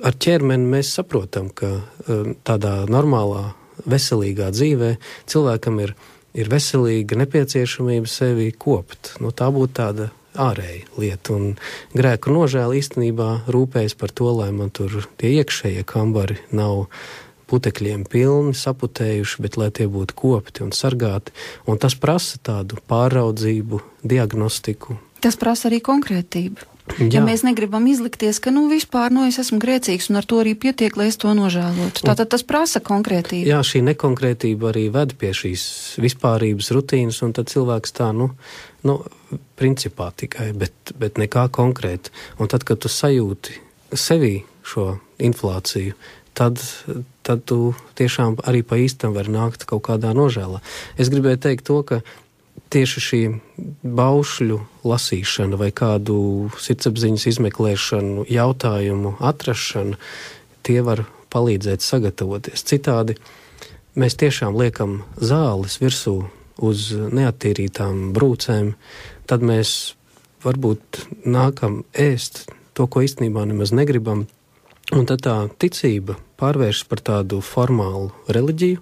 ar 0.03 0.19
ķermeni 0.19 0.67
mēs 0.73 0.91
saprotam, 0.99 1.53
ka 1.55 1.71
um, 1.79 2.35
tādā 2.43 2.81
normālā, 2.91 3.53
veselīgā 3.87 4.51
dzīvē 4.51 4.97
cilvēkam 5.31 5.79
ir, 5.85 5.95
ir 6.35 6.51
veselīga 6.51 7.21
nepieciešamība 7.23 8.11
sevi 8.11 8.51
kopt. 8.51 9.15
Nu, 9.23 9.31
tā 9.31 9.53
būtu 9.55 9.77
tāda 9.79 10.11
ārēja 10.39 10.99
lieta. 10.99 11.37
Un 11.39 11.55
grēku 11.97 12.35
nožēla 12.35 12.79
īstenībā 12.79 13.31
rūpējas 13.51 13.95
par 13.99 14.11
to, 14.15 14.33
lai 14.41 14.51
man 14.55 14.75
tur 14.75 15.05
tie 15.21 15.37
iekšējie 15.39 15.87
kambari 15.89 16.39
nav 16.51 16.89
putekļiem 17.49 18.07
pilni, 18.11 18.55
saputējuši, 18.57 19.43
bet 19.45 19.59
lai 19.61 19.71
tie 19.75 19.89
būtu 19.91 20.17
kopti 20.19 20.65
un 20.67 20.73
sargāti. 20.77 21.35
Un 21.69 21.81
tas 21.83 21.97
prasa 21.99 22.41
tādu 22.43 22.81
pāraudzību, 22.91 23.83
diagnostiku. 24.07 24.99
Tas 25.25 25.39
prasa 25.39 25.67
arī 25.71 25.81
konkrētību. 25.85 26.75
Jā. 26.97 27.09
Ja 27.19 27.23
mēs 27.25 27.43
negribam 27.45 27.87
izlikties, 27.91 28.39
ka 28.43 28.53
nu, 28.55 28.65
vispār 28.71 29.13
nu, 29.15 29.27
es 29.29 29.39
esmu 29.41 29.59
grēcīgs 29.63 30.09
un 30.11 30.21
ar 30.21 30.27
to 30.29 30.41
arī 30.43 30.55
pietiek, 30.59 30.95
lai 30.97 31.09
es 31.11 31.19
to 31.21 31.33
nožēlotu. 31.37 32.05
Tātad 32.07 32.31
tas 32.33 32.45
prasa 32.47 32.81
konkrētību. 32.85 33.49
Jā, 33.51 33.61
šī 33.67 33.83
nekonkrētība 33.91 34.71
arī 34.73 34.87
ved 34.95 35.15
pie 35.21 35.35
šīs 35.37 35.65
vispārības 36.01 36.73
rutīnas, 36.75 37.21
un 37.27 37.35
tad 37.37 37.53
cilvēks 37.53 37.95
tā, 37.99 38.11
nu, 38.17 38.31
nu 38.89 38.99
principā 39.61 40.11
tikai, 40.17 40.51
bet, 40.57 40.95
bet 40.99 41.21
nekā 41.21 41.49
konkrēti. 41.55 42.15
Un 42.41 42.51
tad, 42.51 42.65
kad 42.69 42.81
tu 42.83 42.91
sajūti 42.93 43.61
sevī 43.93 44.39
šo 44.69 44.95
inflāciju, 45.23 45.97
tad, 46.39 46.63
tad 47.27 47.43
tu 47.51 47.75
tiešām 47.99 48.39
arī 48.47 48.63
pa 48.63 48.79
īstam 48.79 49.17
vari 49.17 49.33
nākt 49.35 49.67
kaut 49.69 49.83
kādā 49.91 50.15
nožēlā. 50.15 50.63
Es 51.01 51.11
gribēju 51.11 51.43
teikt 51.43 51.67
to, 51.67 51.83
ka 51.83 52.01
tieši 52.73 53.03
šī 53.03 53.21
baušļu 53.83 54.59
lasīšana 54.87 55.59
vai 55.59 55.71
kādu 55.75 56.19
sirdsapziņas 56.61 57.27
izmeklēšanu, 57.33 58.27
jautājumu 58.31 59.17
atrašana, 59.25 59.99
tie 60.67 60.81
var 60.85 61.07
palīdzēt 61.33 61.85
sagatavoties. 61.85 62.65
Citādi 62.69 63.19
mēs 63.99 64.19
tiešām 64.21 64.57
liekam 64.59 65.03
zāles 65.17 65.79
virsū 65.83 66.21
uz 66.59 66.91
neattīrītām 66.93 68.13
brūcēm, 68.17 68.73
tad 69.31 69.45
mēs 69.47 69.75
varbūt 70.45 71.03
nākam 71.27 71.83
ēst 71.95 72.47
to, 72.79 72.87
ko 72.87 73.03
īstenībā 73.03 73.43
nemaz 73.49 73.75
negribam, 73.75 74.27
un 74.95 75.07
tad 75.09 75.25
tā 75.27 75.37
ticība 75.59 76.19
pārvēršas 76.39 76.89
par 76.89 77.03
tādu 77.05 77.41
formālu 77.45 78.13
reliģiju, 78.31 78.81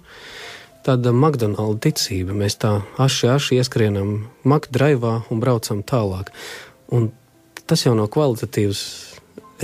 tāda 0.87 1.13
McDonald's 1.13 1.83
ticība. 1.83 2.35
Mēs 2.37 2.59
tā 2.61 2.77
aši, 3.01 3.31
aši 3.33 3.59
ieskrienam 3.59 4.27
McDrive'ā 4.47 5.27
un 5.31 5.43
braucam 5.43 5.83
tālāk. 5.83 6.31
Un 6.93 7.11
tas 7.67 7.83
jau 7.83 7.95
nav 7.97 8.11
kvalitatīvs 8.13 8.83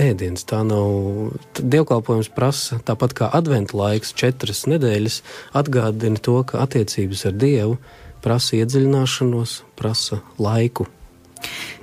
ēdiens. 0.00 0.44
Tā 0.48 0.62
nav 0.66 1.34
dievkalpojums, 1.58 2.32
prasa 2.34 2.80
tāpat 2.84 3.14
kā 3.16 3.30
adventu 3.32 3.78
laiks, 3.78 4.14
četras 4.16 4.64
nedēļas, 4.70 5.20
atgādina 5.56 6.20
to, 6.20 6.40
ka 6.48 6.64
attiecības 6.66 7.28
ar 7.30 7.38
Dievu 7.38 7.78
prasa 8.24 8.58
iedziļināšanos, 8.60 9.62
prasa 9.78 10.22
laiku. 10.40 10.88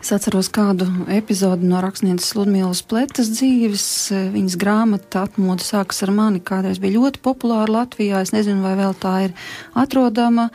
Es 0.02 0.10
atceros 0.16 0.50
kādu 0.50 0.88
epizodi 1.14 1.68
no 1.70 1.82
rakstnieces 1.84 2.34
Ludmīlas 2.34 2.82
Pletas 2.88 3.30
dzīves. 3.36 3.86
Viņas 4.34 4.58
grāmata 4.62 5.26
atmoda 5.28 5.62
sākas 5.66 6.02
ar 6.06 6.14
mani, 6.16 6.42
kādreiz 6.42 6.82
bija 6.82 6.98
ļoti 6.98 7.22
populāra 7.22 7.82
Latvijā. 7.82 8.24
Es 8.26 8.34
nezinu, 8.34 8.64
vai 8.66 8.74
vēl 8.80 8.96
tā 8.98 9.16
ir 9.28 9.36
atrodama. 9.78 10.50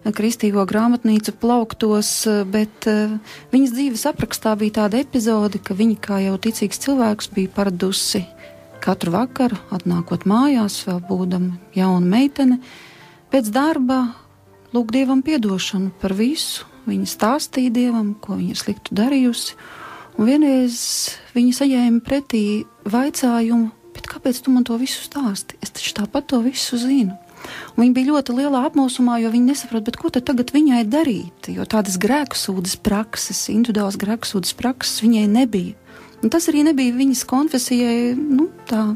Kristīgo 0.00 0.64
grāmatnīcu 0.64 1.34
plauktos, 1.36 2.10
bet 2.48 2.86
uh, 2.88 3.18
viņas 3.52 3.74
dzīves 3.76 4.06
aprakstā 4.08 4.54
bija 4.56 4.78
tāda 4.78 5.02
epizode, 5.04 5.60
ka 5.60 5.76
viņa, 5.76 5.96
kā 6.00 6.22
jau 6.24 6.38
ticīgs 6.40 6.80
cilvēks, 6.80 7.28
bija 7.36 7.52
paradusi 7.52 8.24
katru 8.80 9.12
vakaru, 9.12 9.58
atnākot 9.76 10.24
mājās, 10.28 10.80
vēl 10.88 11.02
būdama 11.04 11.58
jauna 11.76 12.14
meitene, 12.16 12.58
pēc 13.32 13.52
darba 13.52 14.00
lūgt 14.74 14.96
dievam 14.96 15.20
atdošanu 15.20 15.92
par 16.00 16.16
visu, 16.16 16.69
Viņa 16.90 17.06
stāstīja 17.06 17.70
dievam, 17.74 18.14
ko 18.18 18.34
viņa 18.38 18.56
sliktu 18.58 18.96
darījusi, 18.98 19.54
un 20.18 20.26
vienreiz 20.26 20.78
viņa 21.36 21.58
saņēma 21.60 22.02
pretī 22.06 22.44
vaicājumu, 22.90 23.70
kāpēc 24.10 24.40
tu 24.42 24.50
man 24.50 24.66
to 24.66 24.74
visu 24.80 25.04
stāsti? 25.06 25.58
Es 25.62 25.70
taču 25.70 25.94
tāpat 26.00 26.30
to 26.32 26.40
visu 26.42 26.78
zinu. 26.80 27.14
Un 27.74 27.84
viņa 27.84 27.94
bija 27.96 28.10
ļoti 28.10 28.34
lielā 28.36 28.64
apmūsumā, 28.68 29.20
jo 29.22 29.30
viņa 29.32 29.52
nesaprot, 29.52 29.88
ko 29.96 30.10
tagad 30.12 30.52
viņai 30.52 30.82
darīt. 30.90 31.48
Jo 31.54 31.64
tādas 31.68 31.96
grēksūdas 32.02 32.76
prakses, 32.84 33.46
individuālas 33.52 33.98
grēksūdas 34.00 34.56
prakses 34.58 35.00
viņai 35.04 35.26
nebija. 35.30 35.76
Un 36.20 36.32
tas 36.32 36.50
arī 36.50 36.66
nebija 36.66 36.92
viņas 36.98 37.22
konfesijai 37.28 38.12
nu, 38.18 38.50
tā 38.68 38.90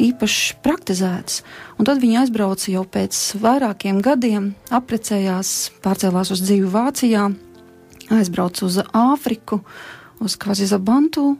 īpaši 0.00 0.56
praktizēts. 0.64 1.42
Un 1.78 1.88
tad 1.88 2.00
viņa 2.02 2.24
aizbrauca 2.24 2.70
jau 2.72 2.84
pēc 2.88 3.18
vairākiem 3.42 4.00
gadiem, 4.04 4.52
apprecējās, 4.72 5.70
pārcēlās 5.84 6.32
uz 6.34 6.42
dzīvi 6.44 6.72
Vācijā, 6.72 7.28
aizbrauca 8.16 8.66
uz 8.66 8.80
Āfriku, 8.86 9.60
uz 10.20 10.36
Kvazizabantu. 10.40 11.34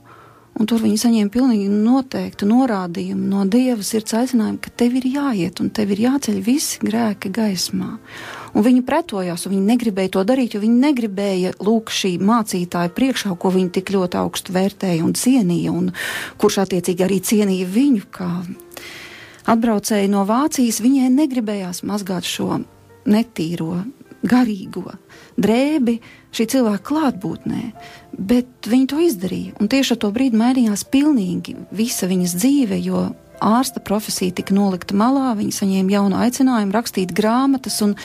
Un 0.61 0.67
tur 0.69 0.83
viņi 0.83 0.99
saņēma 1.00 1.33
pilnīgi 1.33 1.69
noteiktu 1.71 2.49
norādījumu 2.50 3.29
no 3.31 3.45
Dieva 3.49 3.85
sirds 3.87 4.17
aicinājumu, 4.19 4.59
ka 4.61 4.73
tev 4.83 4.99
ir 4.99 5.07
jāiet 5.09 5.62
un 5.62 5.71
tev 5.73 5.95
ir 5.95 6.02
jāceļ 6.09 6.40
visi 6.45 6.83
grēki 6.83 7.31
gaismā. 7.33 7.95
Un 8.54 8.66
viņi 8.66 8.83
pretojās, 8.87 9.47
un 9.47 9.54
viņi 9.54 9.69
negribēja 9.73 10.14
to 10.16 10.25
darīt, 10.26 10.57
jo 10.57 10.62
viņi 10.64 10.83
negribēja 10.83 11.52
lūk 11.62 11.92
šī 11.95 12.16
mācītāja 12.23 12.92
priekšā, 12.97 13.37
ko 13.38 13.53
viņi 13.55 13.70
tik 13.79 13.92
ļoti 13.94 14.18
augstu 14.20 14.57
vērtēja 14.57 15.05
un 15.07 15.14
cienīja, 15.18 15.75
un 15.75 15.92
kurš 16.40 16.61
attiecīgi 16.64 17.07
arī 17.07 17.20
cienīja 17.22 17.70
viņu 17.70 18.11
kā 18.14 18.33
atbraucēju 19.51 20.11
no 20.11 20.27
Vācijas. 20.29 20.83
Viņai 20.83 21.12
negribējās 21.14 21.85
mazgāt 21.87 22.27
šo 22.29 22.62
netīro, 23.11 23.85
garīgo 24.27 24.85
drēbi 25.40 25.96
šī 26.37 26.46
cilvēka 26.53 26.85
klātbūtnē, 26.90 27.62
bet 28.18 28.68
viņi 28.68 28.88
to 28.90 29.01
izdarīja. 29.05 29.55
Un 29.61 29.70
tieši 29.72 29.94
ar 29.94 30.01
to 30.05 30.11
brīdi 30.14 30.38
mainījās 30.40 30.85
pilnīgi 30.92 31.57
visa 31.75 32.09
viņas 32.11 32.37
dzīve, 32.37 32.81
jo 32.85 33.07
ārsta 33.40 33.81
profesija 33.85 34.37
tika 34.37 34.55
nolikta 34.57 34.96
malā, 34.98 35.33
viņa 35.38 35.57
saņēma 35.61 35.96
jaunu 35.96 36.20
aicinājumu 36.20 36.77
rakstīt 36.77 37.14
grāmatas, 37.16 37.81
un 37.87 37.96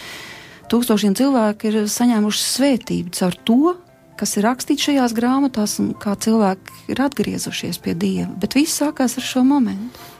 tūkstošiem 0.71 1.15
cilvēku 1.17 1.69
ir 1.69 1.79
saņēmuši 1.91 2.45
svētību 2.45 3.13
caur 3.17 3.37
to, 3.47 3.75
kas 4.19 4.37
ir 4.39 4.45
rakstīts 4.47 4.87
šajās 4.87 5.15
grāmatās, 5.15 5.77
un 5.83 5.93
kā 5.99 6.15
cilvēki 6.19 6.91
ir 6.93 7.01
atgriezušies 7.03 7.81
pie 7.83 7.95
Dieva. 7.99 8.31
Bet 8.39 8.55
viss 8.57 8.79
sākās 8.81 9.17
ar 9.19 9.25
šo 9.27 9.43
momentu. 9.47 10.11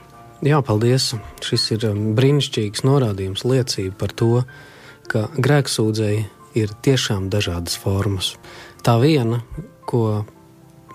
Jā, 0.46 0.60
paldies. 0.66 1.14
Šis 1.46 1.70
ir 1.78 1.88
um, 1.90 2.12
brīnišķīgs 2.18 2.84
norādījums, 2.86 3.46
liecība 3.48 3.96
par 4.04 4.14
to, 4.20 4.32
ka 5.10 5.28
grēksūdzēji 5.40 6.26
ir 6.60 6.74
tiešām 6.86 7.30
dažādas 7.32 7.78
formas. 7.80 8.34
Tā 8.86 8.98
viena, 9.02 9.42
ko 9.88 10.26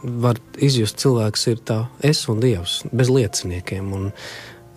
var 0.02 0.38
izjust 0.60 1.00
cilvēks, 1.00 1.46
ir 1.52 1.64
tā 1.66 1.80
es 2.06 2.22
un 2.30 2.40
Dievs, 2.42 2.80
bez 2.92 3.10
lieciniekiem. 3.12 3.90
Un, 3.96 4.12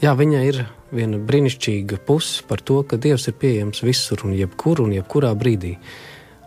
jā, 0.04 0.16
viņai 0.20 0.44
ir 0.50 0.64
viena 0.94 1.18
brīnišķīga 1.18 2.00
puse 2.08 2.44
par 2.48 2.62
to, 2.62 2.82
ka 2.88 3.00
Dievs 3.02 3.28
ir 3.30 3.38
pieejams 3.42 3.84
visur 3.86 4.24
un 4.28 4.36
jebkur 4.38 4.84
un 4.84 4.94
jebkurā 4.96 5.34
brīdī. 5.38 5.76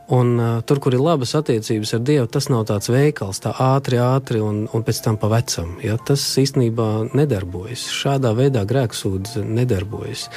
Un, 0.09 0.39
uh, 0.39 0.63
tur, 0.63 0.79
kur 0.79 0.95
ir 0.95 1.03
labas 1.03 1.33
attiecības 1.35 1.97
ar 1.97 2.03
Dievu, 2.07 2.27
tas 2.31 2.47
nav 2.47 2.63
tāds 2.69 2.87
veikals, 2.93 3.41
tā 3.43 3.51
ātri, 3.59 3.99
ātri 3.99 4.39
un, 4.39 4.61
un 4.71 4.85
pēc 4.87 5.01
tam 5.03 5.17
pa 5.19 5.27
vecam. 5.33 5.73
Ja? 5.83 5.97
Tas 5.99 6.23
īstenībā 6.39 7.09
nedarbojas. 7.11 7.89
Šādā 7.91 8.31
veidā 8.39 8.63
grēksūdze 8.71 9.43
nedarbojas. 9.43 10.29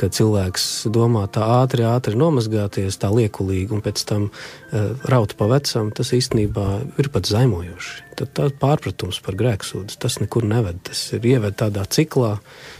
Kad 0.00 0.16
cilvēks 0.16 0.64
domā 0.88 1.26
tā 1.28 1.44
ātri, 1.58 1.84
ātri 1.84 2.16
nomazgāties, 2.16 2.96
tā 2.96 3.12
liekulīgi 3.12 3.76
un 3.76 3.84
pēc 3.84 4.06
tam 4.08 4.30
uh, 4.30 4.88
raut 5.12 5.36
pa 5.36 5.50
vecam, 5.52 5.92
tas 5.92 6.14
īstenībā 6.16 6.66
ir 6.96 7.12
pat 7.12 7.28
zaimojoši. 7.28 8.08
Tad 8.16 8.34
tā 8.40 8.48
pārpratums 8.56 9.20
par 9.20 9.36
grēksūdzi 9.36 10.00
tas 10.00 10.16
nekur 10.24 10.48
neved. 10.48 10.80
Tas 10.88 11.04
ir 11.12 11.28
ieved 11.36 11.60
tādā 11.60 11.84
ciklā, 11.84 12.38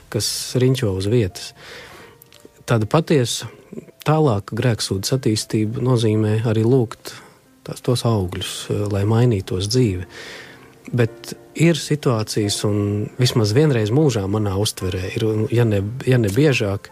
kas 0.08 0.32
riņķo 0.56 0.96
uz 0.96 1.12
vietas. 1.12 1.52
Tāda 2.64 2.88
patiesa 2.88 3.52
tālāka 4.10 4.58
grēksūdzes 4.58 5.16
attīstība 5.16 5.82
nozīmē 5.84 6.40
arī 6.50 6.66
lūgt 6.66 7.14
tās, 7.66 7.82
tos 7.84 8.04
augļus, 8.08 8.54
eh, 8.70 8.84
lai 8.90 9.04
mainītos 9.08 9.70
dzīve. 9.70 10.06
Bet 10.92 11.34
ir 11.54 11.78
situācijas, 11.78 12.64
un 12.66 13.10
vismaz 13.20 13.52
vienreiz 13.54 13.92
mūžā 13.94 14.24
manā 14.26 14.56
uztverē, 14.58 15.10
ir, 15.14 15.26
ja 15.54 15.64
ne, 15.64 15.82
ja 16.06 16.18
ne 16.18 16.28
biežāk, 16.28 16.88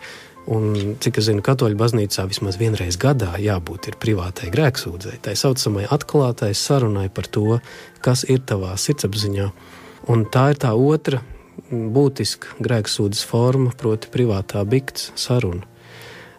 un 0.48 0.96
cik 1.02 1.18
es 1.18 1.28
zinu, 1.28 1.42
katoļu 1.44 1.76
baznīcā 1.76 2.26
vismaz 2.28 2.58
vienreiz 2.60 2.96
gadā 3.00 3.34
jābūt 3.42 3.90
privātai 4.00 4.52
grēksūdzei, 4.54 5.18
tā 5.24 5.34
saucamai 5.36 5.88
atklātai 5.90 6.52
sarunai 6.54 7.08
par 7.12 7.26
to, 7.26 7.58
kas 8.04 8.24
ir 8.28 8.44
tavā 8.46 8.76
sirdsapziņā. 8.76 9.50
Un 10.08 10.24
tā 10.30 10.50
ir 10.52 10.62
tā 10.62 10.72
otra 10.72 11.20
būtiska 11.72 12.60
grēksūdzes 12.64 13.26
forma, 13.28 13.74
proti, 13.76 14.08
privātā 14.12 14.62
bikts 14.64 15.10
saruna. 15.16 15.66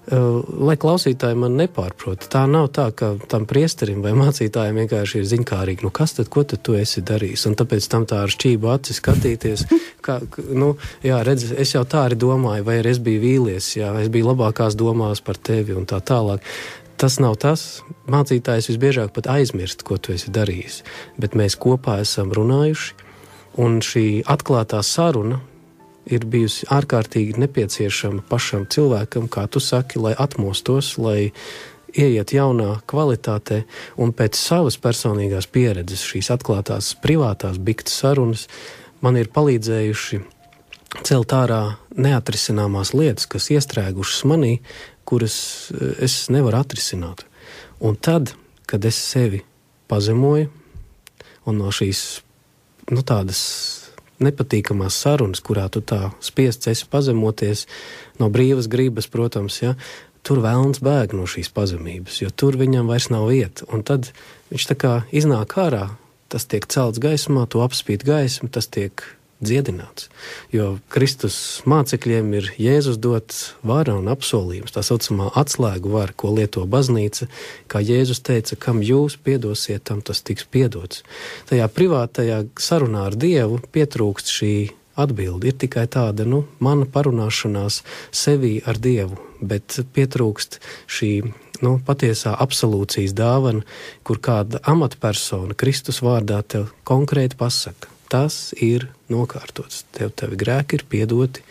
Eh, 0.09 0.17
lai 0.65 0.73
klausītāji 0.79 1.37
man 1.37 1.53
nepārprot, 1.59 2.23
tā 2.33 2.47
nav 2.49 2.71
tā, 2.73 2.87
ka 2.97 3.11
tam 3.29 3.43
priesterim 3.49 3.99
vai 4.01 4.15
mācītājiem 4.17 4.79
vienkārši 4.81 5.19
ir 5.19 5.27
ziņkārīgi, 5.29 5.85
nu 5.85 5.91
kas 5.93 6.15
tad, 6.17 6.31
ko 6.33 6.41
tad 6.49 6.63
tu 6.65 6.73
esi 6.79 7.03
darījis, 7.05 7.43
un 7.45 7.57
tāpēc 7.59 7.85
tam 7.91 8.07
tā 8.09 8.23
ar 8.25 8.33
šķību 8.33 8.71
aci 8.73 8.95
skatīties, 8.97 9.67
kā, 10.05 10.17
nu, 10.49 10.71
jā, 11.05 11.19
redz, 11.27 11.51
es 11.53 11.75
jau 11.75 11.83
tā 11.85 12.07
arī 12.07 12.17
domāju, 12.17 12.65
vai 12.65 12.79
arī 12.81 12.95
es 12.95 13.01
biju 13.05 13.21
vīlies, 13.21 13.67
jā, 13.77 13.91
es 14.01 14.09
biju 14.09 14.31
labākās 14.31 14.79
domās 14.79 15.21
par 15.21 15.37
tevi 15.37 15.77
un 15.77 15.85
tā 15.89 16.01
tālāk. 16.01 16.41
Tas 16.99 17.19
nav 17.21 17.37
tas. 17.39 17.67
Mācītājs 18.09 18.71
visbiežāk 18.73 19.13
pat 19.15 19.29
aizmirst, 19.31 19.85
ko 19.85 19.99
tu 20.01 20.17
esi 20.17 20.33
darījis, 20.33 20.81
bet 21.21 21.37
mēs 21.37 21.53
kopā 21.61 21.99
esam 22.01 22.33
runājuši, 22.33 22.97
un 23.61 23.77
šī 23.85 24.07
atklātā 24.25 24.81
saruna, 24.81 25.37
ir 26.09 26.25
bijusi 26.25 26.67
ārkārtīgi 26.73 27.37
nepieciešama 27.39 28.25
pašam 28.29 28.65
cilvēkam, 28.69 29.29
kā 29.31 29.47
tu 29.51 29.61
saki, 29.63 30.01
lai 30.01 30.15
atmostos, 30.17 30.95
lai 30.97 31.31
ieiet 31.89 32.33
jaunā 32.33 32.79
kvalitātē, 32.89 33.63
un 33.97 34.13
pēc 34.13 34.37
savas 34.37 34.77
personīgās 34.81 35.49
pieredzes 35.49 36.03
šīs 36.05 36.29
atklātās 36.35 36.93
privātās 37.01 37.57
biktas 37.57 37.97
sarunas 38.03 38.47
man 39.01 39.17
ir 39.19 39.31
palīdzējuši 39.33 40.21
celt 41.05 41.33
ārā 41.35 41.61
neatrisināmās 41.97 42.93
lietas, 42.97 43.27
kas 43.29 43.49
iestrēgušas 43.53 44.25
manī, 44.29 44.59
kuras 45.07 45.35
eh, 45.73 46.05
es 46.05 46.27
nevaru 46.33 46.61
atrisināt. 46.61 47.25
Un 47.79 47.95
tad, 47.95 48.33
kad 48.69 48.85
es 48.85 48.97
sevi 48.99 49.43
pazemoju 49.89 50.49
un 51.49 51.61
no 51.61 51.71
šīs 51.73 52.21
nu, 52.91 53.01
tādas 53.05 53.41
nepatīkamās 54.23 54.97
sarunas, 54.99 55.41
kurā 55.43 55.67
tu 55.71 55.81
tā 55.81 56.11
spiests 56.23 56.69
esi 56.71 56.87
pazemoties 56.91 57.65
no 58.19 58.29
brīvas 58.33 58.69
gribas, 58.71 59.07
protams, 59.11 59.61
ja, 59.63 59.75
tur 60.23 60.41
vēlns 60.43 60.81
bēg 60.83 61.15
no 61.17 61.27
šīs 61.29 61.51
pazemības, 61.55 62.21
jo 62.23 62.29
tur 62.29 62.59
viņam 62.59 62.91
vairs 62.91 63.09
nav 63.13 63.29
vieta. 63.31 63.67
Un 63.73 63.85
tad 63.87 64.11
viņš 64.51 64.67
tā 64.71 64.77
kā 64.79 64.93
iznāk 65.15 65.55
ārā, 65.59 65.87
tas 66.29 66.45
tiek 66.49 66.67
celts 66.69 67.01
gaismā, 67.01 67.47
to 67.49 67.63
apspīd 67.65 68.05
gaismu, 68.07 68.51
tas 68.53 68.69
tiek 68.69 69.05
dziedināts. 69.43 70.09
Jo 70.53 70.77
Kristus 70.91 71.35
mācekļiem 71.69 72.31
ir 72.39 72.49
Jēzus 72.59 72.99
dots 73.01 73.53
vara 73.65 73.95
un 73.99 74.09
apsolījums, 74.11 74.73
tā 74.75 74.83
saucamā 74.85 75.29
atslēgu 75.39 75.91
vara, 75.93 76.15
ko 76.15 76.33
lieto 76.35 76.65
baznīca, 76.69 77.29
kā 77.71 77.81
Jēzus 77.83 78.21
teica, 78.25 78.57
kam 78.59 78.83
jūs 78.83 79.17
piedosiet, 79.23 79.85
tam 79.87 80.03
tas 80.05 80.21
tiks 80.25 80.47
piedots. 80.49 81.03
Tajā 81.49 81.69
privātajā 81.71 82.43
sarunā 82.59 83.07
ar 83.09 83.17
Dievu 83.19 83.61
pietrūkst 83.73 84.33
šī 84.35 84.53
atbildi. 84.99 85.51
Ir 85.51 85.59
tikai 85.63 85.85
tāda, 85.91 86.25
nu, 86.27 86.43
mana 86.59 86.87
parunāšanās 86.89 87.83
sevī 88.11 88.57
ar 88.67 88.79
Dievu, 88.81 89.19
bet 89.39 89.79
pietrūkst 89.95 90.59
šī 90.91 91.13
nu, 91.63 91.77
patiesā 91.85 92.35
absolūcijas 92.39 93.15
dāvana, 93.15 93.63
kur 94.03 94.19
kāda 94.23 94.59
amatpersona 94.67 95.55
Kristus 95.59 96.03
vārdā 96.03 96.41
tev 96.43 96.73
konkrēti 96.87 97.39
pasaka 97.39 97.98
tas 98.09 98.51
ir 98.57 98.89
nokārtots. 99.11 99.85
Tev 99.95 100.13
tavi 100.17 100.39
grēki 100.39 100.79
ir 100.79 100.85
piedoti, 100.89 101.43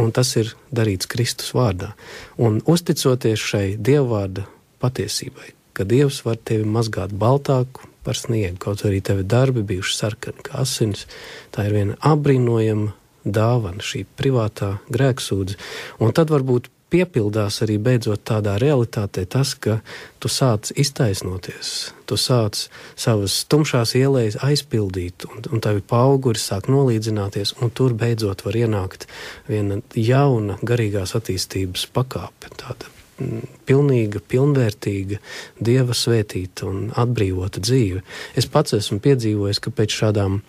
un 0.00 0.12
tas 0.14 0.34
ir 0.40 0.52
darīts 0.74 1.08
Kristus 1.10 1.54
vārdā. 1.56 1.92
Un 2.38 2.60
uzticoties 2.66 3.42
šai 3.52 3.66
dievvvārda 3.78 4.46
patiesībai, 4.82 5.52
ka 5.76 5.86
Dievs 5.88 6.22
var 6.26 6.40
tevi 6.42 6.66
mazgāt 6.68 7.14
baltāku 7.16 7.88
par 8.04 8.16
sniegu, 8.16 8.56
kaut 8.60 8.84
arī 8.88 9.02
tevi 9.04 9.26
darbi 9.28 9.62
bijuši 9.66 9.96
sarkani 9.96 10.46
kā 10.46 10.62
asins, 10.64 11.06
tā 11.52 11.68
ir 11.68 11.76
viena 11.76 11.98
apbrīnojama 12.12 12.94
dāvana, 13.24 13.84
šī 13.84 14.06
privātā 14.16 14.78
grēksūdze. 14.92 15.58
Un 16.00 16.14
tad 16.16 16.32
varbūt 16.32 16.70
piepildās 16.90 17.60
arī 17.64 17.78
beidzot 17.82 18.22
tādā 18.26 18.56
realitātē 18.60 19.24
tas, 19.30 19.54
ka 19.54 19.78
tu 20.20 20.30
sāc 20.30 20.72
iztaisnoties, 20.78 21.92
tu 22.08 22.18
sāc 22.20 22.66
savas 22.98 23.40
tumšās 23.50 23.94
ielējas 23.98 24.40
aizpildīt, 24.46 25.26
un, 25.30 25.44
un 25.50 25.64
tavi 25.64 25.84
pauguri 25.86 26.40
sāk 26.40 26.70
nolīdzināties, 26.72 27.56
un 27.60 27.72
tur 27.74 27.94
beidzot 27.98 28.44
var 28.46 28.58
ienākt 28.62 29.06
viena 29.48 29.80
jauna 29.94 30.58
garīgās 30.66 31.14
attīstības 31.18 31.86
pakāpe. 31.94 32.50
Tāda 32.60 32.90
mm, 33.20 33.46
pilnīga, 33.70 34.22
pilnvērtīga, 34.32 35.20
dieva 35.60 35.96
svētīta 35.96 36.68
un 36.68 36.90
atbrīvota 36.98 37.62
dzīve. 37.62 38.04
Es 38.38 38.50
pats 38.50 38.76
esmu 38.78 39.00
piedzīvojis, 39.04 39.62
ka 39.62 39.72
pēc 39.74 40.02
šādām 40.02 40.42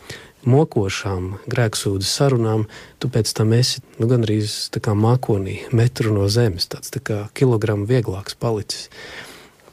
mokošām 0.50 1.36
grēksūdzes 1.52 2.14
sarunām, 2.20 2.68
tu 3.00 3.10
pēc 3.12 3.34
tam 3.38 3.54
esi 3.58 3.84
nu, 4.00 4.08
gandrīz 4.12 4.70
tā 4.74 4.82
kā 4.84 4.96
mākonī, 4.98 5.62
metru 5.76 6.14
no 6.16 6.30
zemes, 6.32 6.70
tāds 6.72 6.94
tā 6.94 7.02
kā 7.04 7.20
kilogramu 7.38 7.88
vieglāks 7.90 8.38
palicis. 8.38 8.90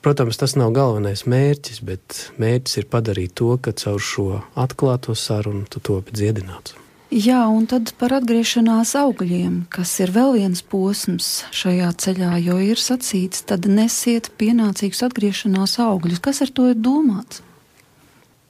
Protams, 0.02 0.38
tas 0.38 0.54
nav 0.54 0.70
galvenais 0.76 1.24
mērķis, 1.26 1.80
bet 1.84 2.18
mērķis 2.38 2.82
ir 2.82 2.90
padarīt 2.90 3.34
to, 3.38 3.56
ka 3.60 3.74
caur 3.74 3.98
šo 3.98 4.28
atklāto 4.54 5.16
sarunu 5.18 5.66
tu 5.66 5.82
topi 5.82 6.14
dziedināts. 6.14 6.76
Jā, 7.08 7.40
un 7.48 7.64
tad 7.64 7.94
par 7.96 8.12
atgriešanās 8.18 8.90
augļiem, 9.00 9.62
kas 9.72 9.94
ir 10.04 10.10
vēl 10.12 10.34
viens 10.36 10.60
posms 10.60 11.28
šajā 11.56 11.88
ceļā, 12.04 12.34
jo 12.44 12.58
ir 12.60 12.76
sacīts, 12.76 13.46
tad 13.48 13.64
nesiet 13.64 14.28
pienācīgus 14.36 15.00
atgriešanās 15.06 15.78
augļus. 15.80 16.20
Kas 16.20 16.42
ar 16.44 16.52
to 16.52 16.68
ir 16.68 16.76
domāts? 16.76 17.40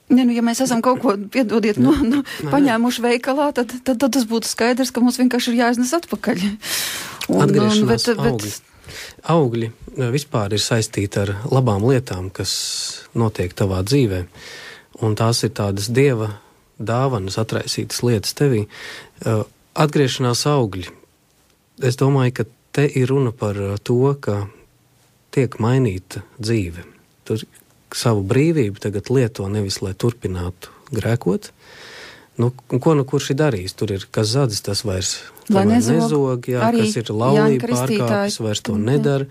Ne, 0.09 0.23
nu, 0.25 0.33
ja 0.33 0.41
mēs 0.45 0.63
esam 0.65 0.81
kaut 0.85 1.03
ko, 1.03 1.13
piedodiet, 1.33 1.77
no, 1.81 1.93
no, 2.01 2.23
paņēmuši 2.49 3.03
veikalā, 3.05 3.51
tad, 3.57 3.75
tad, 3.85 3.99
tad 4.01 4.15
tas 4.15 4.25
būtu 4.29 4.49
skaidrs, 4.49 4.89
ka 4.93 5.03
mums 5.03 5.19
vienkārši 5.21 5.53
ir 5.53 5.59
jāiznes 5.61 5.93
atpakaļ. 5.99 6.41
Un, 7.29 7.53
un, 7.61 7.83
bet, 7.85 8.07
augļi. 8.15 8.51
augļi 9.29 9.69
e, 9.69 10.07
vispār 10.15 10.55
ir 10.57 10.63
saistīti 10.63 11.21
ar 11.21 11.35
labām 11.53 11.85
lietām, 11.85 12.31
kas 12.33 12.51
notiek 13.13 13.53
tavā 13.53 13.83
dzīvē. 13.85 14.23
Un 15.05 15.13
tās 15.19 15.43
ir 15.45 15.53
tādas 15.53 15.91
dieva 15.93 16.31
dāvanas, 16.81 17.37
atraisītas 17.37 18.01
lietas 18.01 18.33
tevī. 18.39 18.65
E, 18.65 19.35
atgriešanās 19.77 20.47
augļi. 20.49 20.89
Es 21.85 22.01
domāju, 22.01 22.39
ka 22.39 22.49
te 22.75 22.89
ir 22.89 23.13
runa 23.13 23.29
par 23.29 23.61
to, 23.85 24.01
ka 24.17 24.41
tiek 25.35 25.61
mainīta 25.61 26.25
dzīve. 26.41 26.83
Tur 27.29 27.45
savu 27.95 28.23
brīvību 28.27 28.81
tagad 28.81 29.09
lieto 29.13 29.47
nevis 29.49 29.81
lai 29.81 29.95
turpinātu 29.97 30.73
grēkot. 30.93 31.51
Nu, 32.39 32.51
ko 32.53 32.95
nu 32.95 33.05
kurš 33.07 33.33
ir 33.33 33.39
darījis? 33.41 33.75
Tur 33.75 33.93
ir 33.95 34.05
kas 34.15 34.31
zadzis, 34.31 34.63
tas 34.63 34.85
vairs 34.87 35.17
lai 35.53 35.65
nezog, 35.69 35.99
nezog 36.03 36.49
jā, 36.51 36.61
arī 36.69 36.85
kas 36.85 36.97
ir 37.01 37.11
laulība 37.13 37.69
pārkāpis, 37.73 38.39
vairs 38.43 38.63
to 38.65 38.75
nedara, 38.79 39.27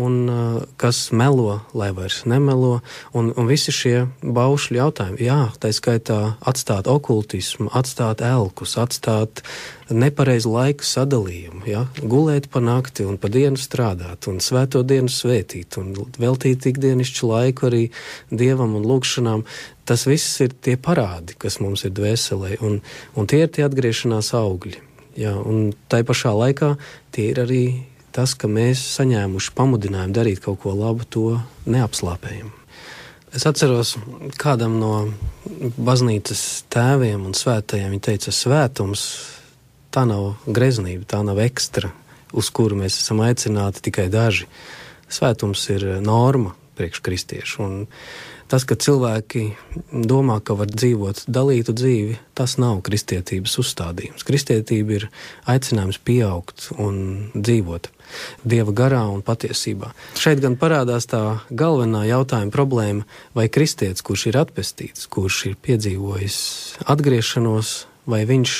un 0.00 0.16
uh, 0.26 0.60
kas 0.80 1.02
melo, 1.16 1.60
lai 1.76 1.90
vairs 1.96 2.22
nemelo, 2.30 2.78
un, 3.16 3.32
un 3.36 3.50
visi 3.50 3.74
šie 3.74 3.96
baušļu 4.22 4.80
jautājumi, 4.80 5.20
jā, 5.26 5.42
tā 5.62 5.72
skaitā 5.74 6.20
atstāt 6.40 6.90
okultismu, 6.90 7.70
atstāt 7.76 8.24
elkus, 8.26 8.76
atstāt 8.80 9.44
nepareizu 9.90 10.52
laiku 10.52 10.86
sadalījumu, 10.86 11.64
ja? 11.68 11.84
gulēt 11.98 12.48
pa 12.52 12.62
nakti 12.62 13.06
un 13.06 13.18
pa 13.20 13.30
dienu 13.32 13.58
strādāt, 13.60 14.28
un 14.30 14.38
svēto 14.42 14.82
dienu 14.86 15.10
svētīt, 15.10 15.78
un 15.80 15.92
veltīt 16.20 16.68
ikdienišķu 16.70 17.30
laiku 17.30 17.70
arī 17.70 17.82
dievam 18.30 18.76
un 18.78 18.86
lūgšanām. 18.86 19.44
Tas 19.90 20.06
viss 20.06 20.38
ir 20.44 20.54
tie 20.54 20.76
parādi, 20.78 21.34
kas 21.40 21.58
mums 21.62 21.82
ir 21.86 21.94
dvēselē, 21.96 22.60
un, 22.62 22.78
un 23.18 23.30
tie 23.30 23.42
ir 23.46 23.50
tie 23.50 23.66
atgriešanās 23.66 24.30
augļi. 24.38 24.78
Jā, 25.18 25.34
un 25.34 25.72
tai 25.90 26.02
pašā 26.06 26.32
laikā 26.36 26.74
tie 27.14 27.30
ir 27.32 27.40
arī 27.42 27.64
tas, 28.14 28.34
ka 28.38 28.50
mēs 28.50 28.82
saņēmuši 28.98 29.52
pamudinājumu 29.56 30.14
darīt 30.14 30.42
kaut 30.44 30.60
ko 30.62 30.74
labu, 30.74 31.06
to 31.06 31.26
neapslāpējam. 31.70 32.50
Es 33.34 33.46
atceros, 33.46 33.94
kādam 34.42 34.80
no 34.82 34.94
baznīcas 35.78 36.64
tēviem 36.72 37.28
un 37.28 37.36
svētajiem 37.38 37.92
viņa 37.94 38.06
teica, 38.08 38.34
svētums 38.34 39.04
tā 39.94 40.02
nav 40.06 40.40
greznība, 40.46 41.06
tā 41.06 41.20
nav 41.26 41.38
ekstra, 41.42 41.92
uz 42.34 42.50
kuru 42.54 42.78
mēs 42.78 42.98
esam 42.98 43.22
aicināti 43.22 43.84
tikai 43.86 44.08
daži. 44.10 44.48
Svētums 45.10 45.62
ir 45.74 45.86
norma 46.02 46.54
priekš 46.78 47.02
kristiešu. 47.06 47.62
Un 47.66 47.78
Tas, 48.50 48.64
ka 48.66 48.74
cilvēki 48.74 49.44
domā, 49.94 50.40
ka 50.42 50.56
var 50.58 50.70
dzīvot 50.72 51.22
dalītu 51.30 51.74
dzīvi, 51.76 52.16
tas 52.34 52.56
nav 52.58 52.80
kristietības 52.86 53.54
uzstādījums. 53.62 54.26
Kristietība 54.26 54.96
ir 54.96 55.06
aicinājums 55.50 56.00
pieaugt 56.02 56.66
un 56.74 57.30
dzīvot 57.36 57.86
dieva 58.42 58.74
garā 58.74 59.04
un 59.12 59.22
patiesībā. 59.22 59.92
Šeit 60.18 60.42
gan 60.42 60.58
parādās 60.58 61.06
tā 61.10 61.22
galvenā 61.54 62.02
jautājuma 62.08 62.50
problēma, 62.54 63.06
vai 63.38 63.46
kristietis, 63.52 64.02
kurš 64.02 64.26
ir 64.32 64.40
atpestīts, 64.42 65.06
kurš 65.06 65.44
ir 65.52 65.56
piedzīvojis 65.62 66.40
atgriešanos, 66.90 67.74
vai 68.10 68.24
viņš 68.26 68.58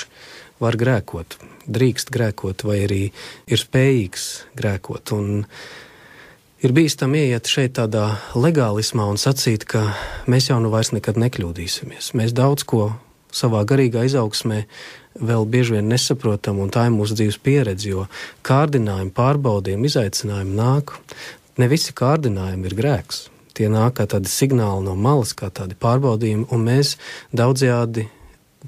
var 0.63 0.77
grēkot, 0.79 1.39
drīkst 1.67 2.15
grēkot, 2.15 2.63
vai 2.69 2.83
arī 2.87 3.05
ir 3.51 3.59
spējīgs 3.59 4.31
grēkot. 4.61 5.17
Un 5.17 5.47
ir 6.61 6.75
bīstami 6.77 7.25
ieiet 7.25 7.49
šeit 7.49 7.77
tādā 7.79 8.07
legālismā 8.37 9.07
un 9.09 9.21
sacīt, 9.21 9.65
ka 9.69 9.95
mēs 10.31 10.51
jau 10.51 10.59
nu 10.61 10.73
vairs 10.73 10.93
nekad 10.93 11.21
nekļūdīsimies. 11.21 12.13
Mēs 12.19 12.35
daudz 12.37 12.67
ko 12.69 12.91
savā 13.33 13.63
garīgā 13.69 14.05
izaugsmē 14.09 14.65
vēl 15.21 15.47
bieži 15.49 15.79
vien 15.79 15.89
nesaprotam, 15.91 16.61
un 16.61 16.71
tā 16.73 16.87
ir 16.89 16.95
mūsu 16.95 17.17
dzīves 17.19 17.41
pieredze, 17.43 17.91
jo 17.93 18.07
kārdinājumi, 18.47 19.13
pārbaudījumi, 19.17 19.91
izaicinājumi 19.91 20.57
nāk. 20.59 20.95
Ne 21.61 21.69
visi 21.71 21.97
kārdinājumi 21.97 22.71
ir 22.71 22.79
grēks. 22.79 23.27
Tie 23.57 23.69
nāk 23.73 23.99
kā 23.99 24.07
tādi 24.09 24.31
signāli 24.31 24.87
no 24.87 24.95
malas, 24.97 25.35
kā 25.37 25.51
tādi 25.53 25.77
pārbaudījumi, 25.81 26.49
un 26.55 26.65
mēs 26.69 26.97
daudzjādi 27.37 28.07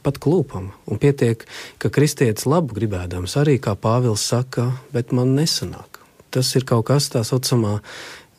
pat 0.03 0.19
klūpam. 0.23 0.73
Un 0.89 1.01
pietiek, 1.01 1.45
ka 1.81 1.93
kristietis 1.93 2.49
labu 2.49 2.77
gribēdams 2.77 3.37
arī, 3.41 3.59
kā 3.63 3.77
Pāvils 3.77 4.25
saka, 4.33 4.71
bet 4.97 5.13
man 5.17 5.37
nesanāk 5.37 5.92
tas 6.33 6.51
ir 6.59 6.66
kaut 6.68 6.87
kas 6.90 7.11
tā 7.12 7.23
saucamā 7.27 7.79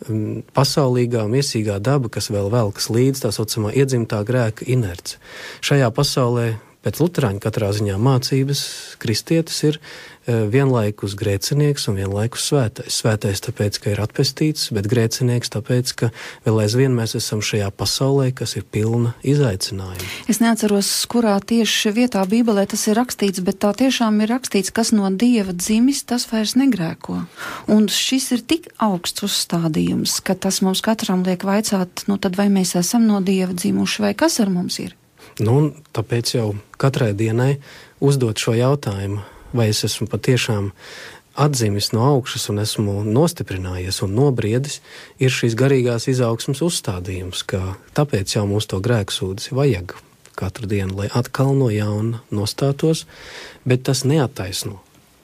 um, 0.07 0.41
pasaulīgā, 0.55 1.25
miesīgā 1.31 1.79
daba, 1.83 2.11
kas 2.13 2.31
vēl 2.33 2.51
velkas 2.53 2.89
līdz 2.93 3.25
tā 3.25 3.33
saucamā 3.35 3.73
iedzimtā 3.77 4.23
grēka 4.27 4.67
inerce. 4.69 5.19
Šajā 5.65 5.89
pasaulē 5.95 6.53
pēc 6.83 6.99
Lutāņa 6.99 7.39
katrā 7.43 7.71
ziņā 7.75 7.95
mācības 8.01 8.63
kristietis 8.99 9.61
ir 9.69 9.79
vienlaikus 10.27 11.15
grēcinieks 11.19 11.89
un 11.91 11.97
vienlaikus 11.99 12.47
svētais. 12.49 12.99
Svētais 13.01 13.41
tāpēc, 13.43 13.79
ka 13.83 13.91
ir 13.93 14.01
atpestīts, 14.03 14.69
bet 14.75 14.87
grēcinieks 14.91 15.51
tāpēc, 15.53 15.93
ka 15.99 16.09
vēl 16.45 16.61
aizvien 16.63 16.95
mēs 16.95 17.15
esam 17.19 17.41
šajā 17.43 17.69
pasaulē, 17.75 18.29
kas 18.35 18.55
ir 18.59 18.63
pilna 18.63 19.13
izaicinājumu. 19.27 20.07
Es 20.31 20.39
neatceros, 20.43 20.91
kurā 21.11 21.35
tieši 21.43 21.93
vietā 21.95 22.23
Bībelē 22.29 22.65
tas 22.71 22.85
ir 22.87 22.97
rakstīts, 22.99 23.43
bet 23.43 23.59
tā 23.63 23.73
tiešām 23.83 24.21
ir 24.23 24.31
rakstīts, 24.31 24.73
kas 24.75 24.93
no 24.95 25.11
Dieva 25.11 25.55
dzimis, 25.55 26.05
tas 26.07 26.25
vairs 26.31 26.55
negrēko. 26.59 27.19
Un 27.73 27.87
šis 27.91 28.31
ir 28.37 28.47
tik 28.47 28.71
augsts 28.81 29.25
uzstādījums, 29.27 30.19
ka 30.23 30.37
tas 30.39 30.61
mums 30.65 30.83
katram 30.85 31.25
liek 31.27 31.43
vaicāt, 31.47 32.07
nu 32.07 32.19
tad 32.21 32.39
vai 32.39 32.49
mēs 32.53 32.75
esam 32.79 33.07
no 33.09 33.19
Dieva 33.23 33.53
dzimuši 33.53 34.07
vai 34.07 34.13
kas 34.17 34.39
ar 34.43 34.51
mums 34.53 34.79
ir? 34.83 34.95
Nu, 35.41 35.71
tāpēc 35.95 36.35
jau 36.35 36.47
katrai 36.77 37.13
dienai 37.17 37.55
uzdot 38.03 38.37
šo 38.37 38.53
jautājumu, 38.53 39.23
vai 39.53 39.69
es 39.71 39.83
esmu 39.87 40.09
patiešām 40.11 40.71
atzīmis 41.33 41.91
no 41.95 42.05
augšas 42.11 42.49
un 42.53 42.61
esmu 42.61 42.99
nostiprinājies 43.07 44.03
un 44.05 44.13
nobriedis, 44.17 44.81
ir 45.17 45.33
šīs 45.33 45.57
garīgās 45.57 46.07
izaugsmas 46.11 46.61
uzstādījums, 46.65 47.41
ka 47.49 47.75
tāpēc 47.97 48.35
jau 48.37 48.45
mums 48.49 48.69
to 48.69 48.81
grēksūdzi 48.83 49.55
vajag 49.57 49.95
katru 50.37 50.67
dienu, 50.69 50.97
lai 50.97 51.09
atkal 51.13 51.53
no 51.57 51.69
jauna 51.73 52.21
nostātos, 52.33 53.05
bet 53.65 53.85
tas 53.89 54.03
neataisno. 54.05 54.79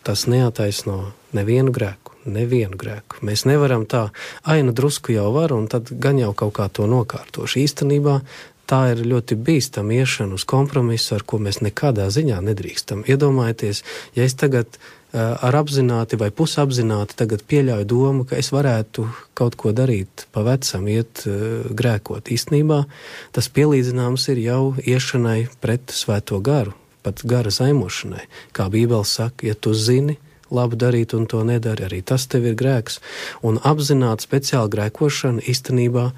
Tas 0.06 0.26
neataisno 0.32 1.12
nevienu 1.36 1.74
grēku, 1.76 2.15
nevienu 2.30 2.78
grēku. 2.80 3.20
Mēs 3.26 3.44
nevaram 3.50 3.86
tā, 3.89 4.08
ai, 4.48 4.62
nu 4.65 4.74
drusku 4.74 5.13
jau 5.13 5.28
var, 5.36 5.54
un 5.54 5.68
tad 5.70 5.92
gan 5.92 6.22
jau 6.22 6.32
kaut 6.38 6.56
kā 6.58 6.70
to 6.72 6.88
nokārtošu. 6.89 7.60
Īstenībā 7.65 8.20
tā 8.69 8.84
ir 8.93 9.03
ļoti 9.08 9.38
bīstama 9.41 9.97
iešana 10.01 10.38
uz 10.38 10.45
kompromisu, 10.49 11.15
ar 11.17 11.25
ko 11.27 11.41
mēs 11.41 11.62
nekādā 11.65 12.08
ziņā 12.13 12.39
nedrīkstam. 12.45 13.03
Iedomājieties, 13.10 13.82
ja 14.17 14.27
es 14.27 14.38
tagad 14.38 14.77
uh, 14.77 15.36
ar 15.41 15.58
apzināti 15.62 16.19
vai 16.21 16.29
pusapzināti 16.36 17.17
tagad 17.19 17.43
pieļauju 17.49 17.89
domu, 17.89 18.27
ka 18.29 18.38
es 18.39 18.51
varētu 18.53 19.08
kaut 19.38 19.58
ko 19.60 19.73
darīt 19.75 20.27
pa 20.36 20.45
vecam, 20.47 20.88
iet 20.91 21.25
uh, 21.25 21.65
grēkot. 21.69 22.29
Īstenībā 22.36 22.84
tas 23.36 23.49
pielīdzināms 23.55 24.29
ir 24.36 24.43
jau 24.45 24.63
iešanai 24.84 25.41
pret 25.63 25.95
svēto 25.95 26.41
garu, 26.45 26.75
pat 27.05 27.25
gara 27.25 27.53
zaimošanai. 27.53 28.27
Kā 28.53 28.69
Bībele 28.69 29.08
saka, 29.08 29.49
ja 29.49 29.58
tu 29.58 29.73
zini, 29.73 30.19
labu 30.51 30.79
darīt 30.79 31.13
un 31.17 31.27
to 31.29 31.43
nedari, 31.47 31.85
arī 31.88 32.01
tas 32.05 32.27
tev 32.27 32.47
ir 32.49 32.57
grēks. 32.59 32.99
Un 33.45 33.59
apzināti 33.63 34.27
speciāli 34.27 34.73
grēkošana 34.75 35.45
īstenībā 35.49 36.09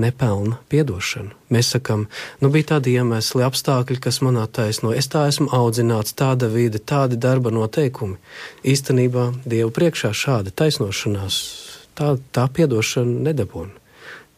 nepelna 0.00 0.58
piedošanu. 0.70 1.34
Mēs 1.50 1.72
sakām, 1.74 2.06
nu 2.40 2.50
bija 2.52 2.74
tādi 2.74 2.94
iemesli, 2.98 3.42
apstākļi, 3.46 3.98
kas 4.02 4.20
man 4.24 4.38
attaisno. 4.40 4.92
Es 4.94 5.10
tā 5.10 5.26
esmu 5.30 5.50
audzināts, 5.56 6.14
tāda 6.18 6.50
vide, 6.52 6.78
tādi 6.78 7.18
darba 7.20 7.52
noteikumi. 7.54 8.18
Īstenībā 8.64 9.30
Dievu 9.44 9.72
priekšā 9.74 10.12
šāda 10.14 10.54
taisnošanās, 10.54 11.40
tā, 11.98 12.16
tā 12.34 12.46
piedošana 12.54 13.30
nedabūna. 13.30 13.74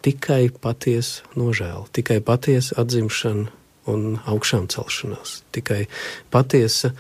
Tikai 0.02 0.48
patiesa 0.58 1.28
nožēla, 1.38 1.86
tikai 1.94 2.18
patiesa 2.26 2.80
atzimšana 2.82 3.52
un 3.92 4.16
augšām 4.26 4.66
celšanās, 4.70 5.42
tikai 5.54 5.84
patiesa 6.30 6.92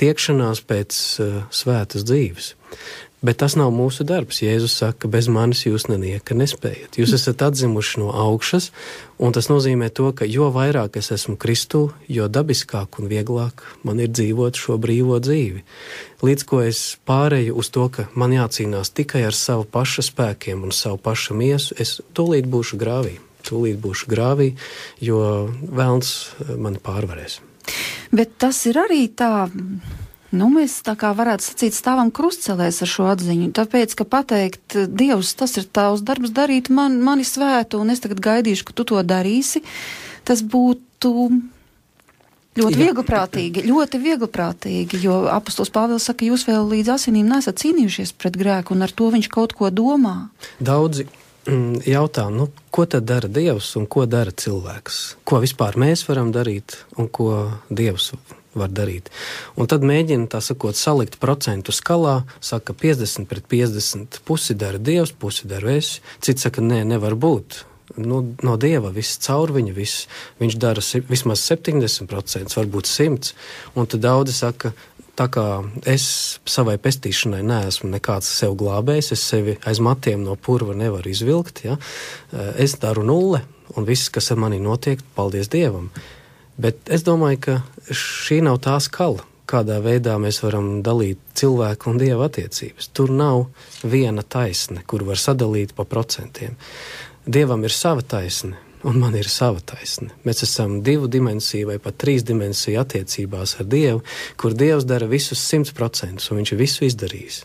tiekšanās 0.00 0.62
pēc 0.68 1.00
uh, 1.20 1.40
svētas 1.54 2.06
dzīves. 2.08 2.54
Bet 3.22 3.38
tas 3.38 3.54
nav 3.54 3.70
mūsu 3.70 4.02
darbs. 4.02 4.40
Jēzus 4.42 4.72
saka, 4.80 5.06
bez 5.06 5.28
manis 5.30 5.60
jūs 5.62 5.84
nenieka 5.86 6.34
nespējat. 6.34 6.96
Jūs 6.98 7.12
esat 7.14 7.44
atzimuši 7.46 8.00
no 8.02 8.08
augšas, 8.18 8.72
un 9.22 9.34
tas 9.36 9.46
nozīmē 9.46 9.92
to, 9.94 10.08
ka 10.10 10.26
jo 10.26 10.48
vairāk 10.50 10.98
es 10.98 11.12
esmu 11.14 11.36
Kristū, 11.38 11.84
jo 12.10 12.26
dabiskāk 12.26 12.98
un 12.98 13.06
vieglāk 13.12 13.62
man 13.86 14.02
ir 14.02 14.10
dzīvot 14.10 14.58
šo 14.58 14.74
brīvo 14.82 15.20
dzīvi. 15.22 15.62
Līdz 16.26 16.46
ko 16.50 16.64
es 16.66 16.82
pārēju 17.06 17.54
uz 17.62 17.70
to, 17.70 17.86
ka 17.94 18.08
man 18.18 18.34
jācīnās 18.34 18.90
tikai 18.90 19.22
ar 19.28 19.38
savu 19.38 19.70
pašu 19.70 20.02
spēkiem 20.10 20.66
un 20.66 20.74
savu 20.74 20.98
pašu 20.98 21.38
miesu, 21.38 21.78
es 21.78 22.00
tūlīt 22.18 22.50
būšu 22.50 22.80
grāvī. 22.82 23.20
Tūlīt 23.46 23.78
būšu 23.82 24.10
grāvī, 24.10 24.50
jo 24.98 25.22
vēlns 25.62 26.12
mani 26.58 26.82
pārvarēs. 26.82 27.38
Bet 28.12 28.36
tas 28.42 28.64
ir 28.68 28.80
arī 28.82 29.06
tā 29.08 29.48
Nu, 30.32 30.46
mēs 30.48 30.78
tā 30.80 30.94
kā 30.96 31.10
varētu 31.12 31.44
sacīt, 31.44 31.76
stāvam 31.76 32.08
krustcelēs 32.14 32.80
ar 32.80 32.88
šo 32.88 33.08
atziņu. 33.12 33.50
Tāpēc, 33.52 33.92
ka 33.98 34.06
pateikt, 34.08 34.78
Dievs, 34.88 35.34
tas 35.36 35.58
ir 35.60 35.66
tavs 35.68 36.00
darbs 36.08 36.32
darīt 36.32 36.70
man, 36.72 36.96
mani 37.04 37.26
svētu, 37.28 37.82
un 37.82 37.92
es 37.92 38.00
tagad 38.00 38.22
gaidīšu, 38.24 38.64
ka 38.64 38.76
tu 38.78 38.86
to 38.88 39.02
darīsi, 39.04 39.60
tas 40.24 40.40
būtu 40.40 41.12
ļoti 42.56 42.80
viegliprātīgi, 42.80 43.66
ļoti 43.68 44.00
viegliprātīgi, 44.00 45.02
jo 45.04 45.22
apustulis 45.32 45.72
Pāvils 45.72 46.08
saka, 46.08 46.24
jūs 46.24 46.46
vēl 46.48 46.64
līdz 46.78 46.94
asinīm 46.96 47.28
nesat 47.28 47.60
cīnījušies 47.60 48.16
pret 48.16 48.40
grēku, 48.40 48.72
un 48.72 48.88
ar 48.88 48.96
to 48.96 49.12
viņš 49.12 49.28
kaut 49.32 49.52
ko 49.58 49.68
domā. 49.68 50.16
Daudzi 50.64 51.10
jautā, 51.46 52.28
nu, 52.30 52.48
ko 52.70 52.86
tad 52.86 53.06
dara 53.08 53.28
Dievs 53.28 53.72
un 53.78 53.88
ko 53.90 54.06
dara 54.06 54.30
cilvēks? 54.30 55.00
Ko 55.24 55.40
vispār 55.42 55.78
mēs 55.80 56.06
varam 56.08 56.32
darīt 56.34 56.78
un 56.96 57.08
ko 57.08 57.32
Dievs 57.70 58.12
var 58.54 58.68
darīt. 58.72 59.08
Un 59.56 59.68
tad 59.70 59.84
mēģina 59.86 60.28
tā 60.32 60.42
sakot, 60.44 60.76
salikt 60.76 61.18
procentu 61.22 61.72
skalā, 61.72 62.22
saka 62.40 62.76
50 62.76 63.28
pret 63.30 63.48
50. 63.48 64.22
Pusi 64.28 64.56
dara 64.58 64.78
Dievs, 64.78 65.14
pusi 65.16 65.48
dara 65.48 65.76
es. 65.78 66.00
Cits 66.20 66.44
saka, 66.48 66.64
nē, 66.64 66.82
nevar 66.88 67.16
būt. 67.16 67.64
Nu, 67.96 68.22
no 68.40 68.54
dieva 68.56 68.88
viss 68.94 69.18
caur 69.20 69.50
viņu, 69.52 69.72
viss, 69.76 70.06
viņš 70.40 70.54
dara 70.56 70.80
vismaz 71.10 71.42
70%, 71.44 72.54
varbūt 72.56 72.88
100%. 72.88 73.32
Un 73.76 73.88
tad 73.90 74.04
daudzi 74.04 74.32
saka, 74.36 74.72
tā 75.18 75.28
kā 75.32 75.46
es 75.88 76.04
savai 76.48 76.78
pestīšanai 76.82 77.42
neesmu 77.46 77.90
nekāds 77.92 78.28
sev 78.40 78.56
glābējs, 78.60 79.12
es 79.16 79.24
sevi 79.32 79.58
aiz 79.68 79.80
matiem 79.84 80.24
no 80.24 80.36
purva 80.36 80.76
nevaru 80.78 81.12
izvilkt, 81.12 81.64
ja? 81.66 81.76
es 82.56 82.78
daru 82.82 83.04
nulle, 83.06 83.42
un 83.76 83.88
viss, 83.88 84.10
kas 84.12 84.32
ar 84.32 84.40
mani 84.40 84.60
notiek, 84.62 85.02
paldies 85.16 85.50
Dievam. 85.52 85.90
Bet 86.60 86.90
es 86.92 87.04
domāju, 87.04 87.40
ka 87.46 87.58
šī 87.96 88.42
nav 88.44 88.60
tā 88.64 88.76
skala, 88.84 89.24
kādā 89.48 89.78
veidā 89.84 90.18
mēs 90.20 90.42
varam 90.44 90.80
dalīt 90.84 91.20
cilvēku 91.38 91.92
un 91.92 92.00
dieva 92.00 92.28
attiecības. 92.28 92.90
Tur 92.96 93.12
nav 93.12 93.46
viena 93.84 94.22
taisne, 94.22 94.84
kur 94.86 95.04
var 95.08 95.20
sadalīt 95.20 95.74
pa 95.76 95.86
procentiem. 95.88 96.56
Dievam 97.24 97.64
ir 97.64 97.74
sava 97.74 98.04
taisne, 98.04 98.56
un 98.82 98.98
man 98.98 99.14
ir 99.18 99.28
sava 99.30 99.60
taisne. 99.64 100.10
Mēs 100.26 100.42
esam 100.46 100.80
divu 100.86 101.08
dimensiju 101.10 101.70
vai 101.70 101.78
pat 101.82 101.98
trīs 102.02 102.24
dimensiju 102.26 102.80
attiecībās 102.82 103.56
ar 103.60 103.68
Dievu, 103.70 104.02
kur 104.40 104.56
Dievs 104.58 104.86
dara 104.88 105.06
visus 105.10 105.42
simt 105.42 105.72
procentus, 105.76 106.30
un 106.30 106.42
Viņš 106.42 106.52
ir 106.52 106.60
visu 106.60 106.86
izdarījis. 106.88 107.42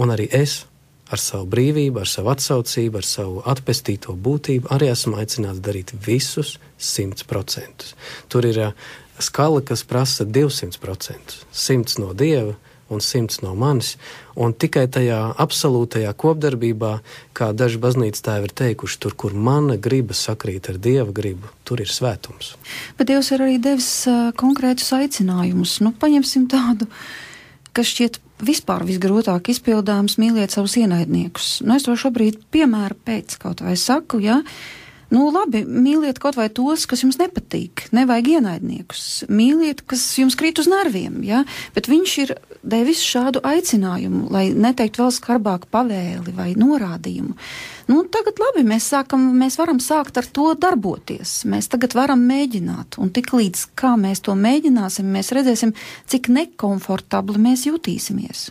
Un 0.00 0.12
arī 0.14 0.28
es 0.32 0.64
ar 1.12 1.20
savu 1.20 1.46
brīvību, 1.52 2.00
ar 2.00 2.10
savu 2.10 2.32
atsaucību, 2.32 3.00
ar 3.00 3.06
savu 3.08 3.42
atpestīto 3.48 4.16
būtību, 4.16 4.70
arī 4.74 4.90
esmu 4.92 5.18
aicināts 5.20 5.62
darīt 5.64 5.92
visus 6.06 6.58
100%. 6.80 7.90
Tur 8.32 8.48
ir 8.48 8.60
uh, 8.68 8.92
skala, 9.18 9.60
kas 9.64 9.84
prasa 9.84 10.24
200%, 10.24 11.44
100 11.52 12.00
no 12.02 12.12
dieva 12.16 12.56
un 12.92 13.00
100 13.00 13.42
no 13.44 13.54
manis. 13.58 13.94
Un 14.34 14.52
tikai 14.52 14.86
tajā 14.90 15.20
absolūtajā 15.40 16.10
kopdarbībā, 16.18 16.92
kā 17.36 17.52
daži 17.56 17.80
baznīcas 17.82 18.24
tēvi 18.26 18.50
ir 18.50 18.54
teikuši, 18.60 19.00
tur, 19.02 19.14
kur 19.18 19.34
mana 19.34 19.78
griba 19.80 20.16
sakrīt 20.16 20.70
ar 20.72 20.80
dieva 20.82 21.14
gribu, 21.14 21.50
tur 21.64 21.82
ir 21.84 21.90
svētums. 21.90 22.54
Bet 22.98 23.10
Dievs 23.10 23.30
ir 23.34 23.44
arī 23.46 23.60
devis 23.62 23.90
uh, 24.10 24.30
konkrētus 24.36 24.90
aicinājumus. 24.96 25.78
Nu, 25.84 25.94
paņemsim 25.96 26.48
tādu, 26.50 26.90
kas 27.74 27.92
šķiet 27.94 28.20
vispār 28.44 28.84
visgrūtāk 28.86 29.52
izpildāms 29.52 30.18
mīliet 30.20 30.54
savus 30.54 30.76
ienaidniekus. 30.80 31.60
Nu, 31.64 31.76
es 31.78 31.86
to 31.86 31.94
šobrīd 31.98 32.42
piemēru 32.54 32.98
pēc 33.06 33.38
kaut 33.42 33.62
vai 33.64 33.76
saku, 33.80 34.20
ja. 34.24 34.40
Nu, 35.14 35.28
labi, 35.30 35.60
mīliet 35.62 36.18
kaut 36.18 36.34
vai 36.34 36.48
tos, 36.50 36.88
kas 36.90 37.04
jums 37.04 37.20
nepatīk. 37.20 37.84
Nevajag 37.94 38.32
ienaidniekus. 38.32 39.04
Mīliet, 39.30 39.84
kas 39.86 40.02
jums 40.18 40.34
krīt 40.38 40.58
uz 40.58 40.66
nerviem, 40.70 41.20
ja? 41.22 41.44
bet 41.76 41.86
viņš 41.90 42.14
ir 42.24 42.32
devis 42.66 43.02
šādu 43.04 43.42
aicinājumu, 43.46 44.26
lai 44.34 44.48
neteikt 44.50 44.98
vēl 44.98 45.12
skarbāku 45.14 45.70
pavēli 45.70 46.34
vai 46.34 46.48
norādījumu. 46.58 47.36
Nu, 47.92 48.00
tagad 48.10 48.40
labi, 48.40 48.64
mēs, 48.66 48.88
sākam, 48.90 49.26
mēs 49.38 49.58
varam 49.60 49.78
sākt 49.82 50.18
ar 50.18 50.26
to 50.34 50.48
darboties. 50.58 51.36
Mēs 51.52 51.68
tagad 51.70 51.94
varam 51.94 52.24
mēģināt, 52.26 52.98
un 52.98 53.12
tik 53.14 53.30
līdz 53.36 53.66
kā 53.78 53.92
mēs 54.00 54.24
to 54.24 54.34
mēģināsim, 54.40 55.12
mēs 55.14 55.30
redzēsim, 55.36 55.74
cik 56.10 56.32
nekomfortabli 56.32 57.42
mēs 57.44 57.68
jutīsimies. 57.68 58.48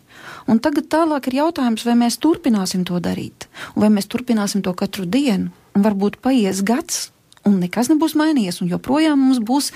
Un 0.47 0.63
tagad 0.63 0.88
tālāk 0.93 1.28
ir 1.28 1.41
jautājums, 1.41 1.84
vai 1.89 1.97
mēs 2.06 2.21
turpināsim 2.23 2.86
to 2.88 3.02
darīt, 3.04 3.49
vai 3.76 3.91
mēs 3.91 4.08
turpināsim 4.08 4.63
to 4.63 4.76
katru 4.78 5.10
dienu, 5.10 5.52
un 5.73 5.86
varbūt 5.86 6.19
paies 6.23 6.63
gads, 6.65 7.09
un 7.47 7.59
nekas 7.63 7.91
nebūs 7.91 8.15
mainījies, 8.19 8.62
un 8.63 8.71
joprojām 8.71 9.19
mums 9.19 9.41
būs 9.43 9.71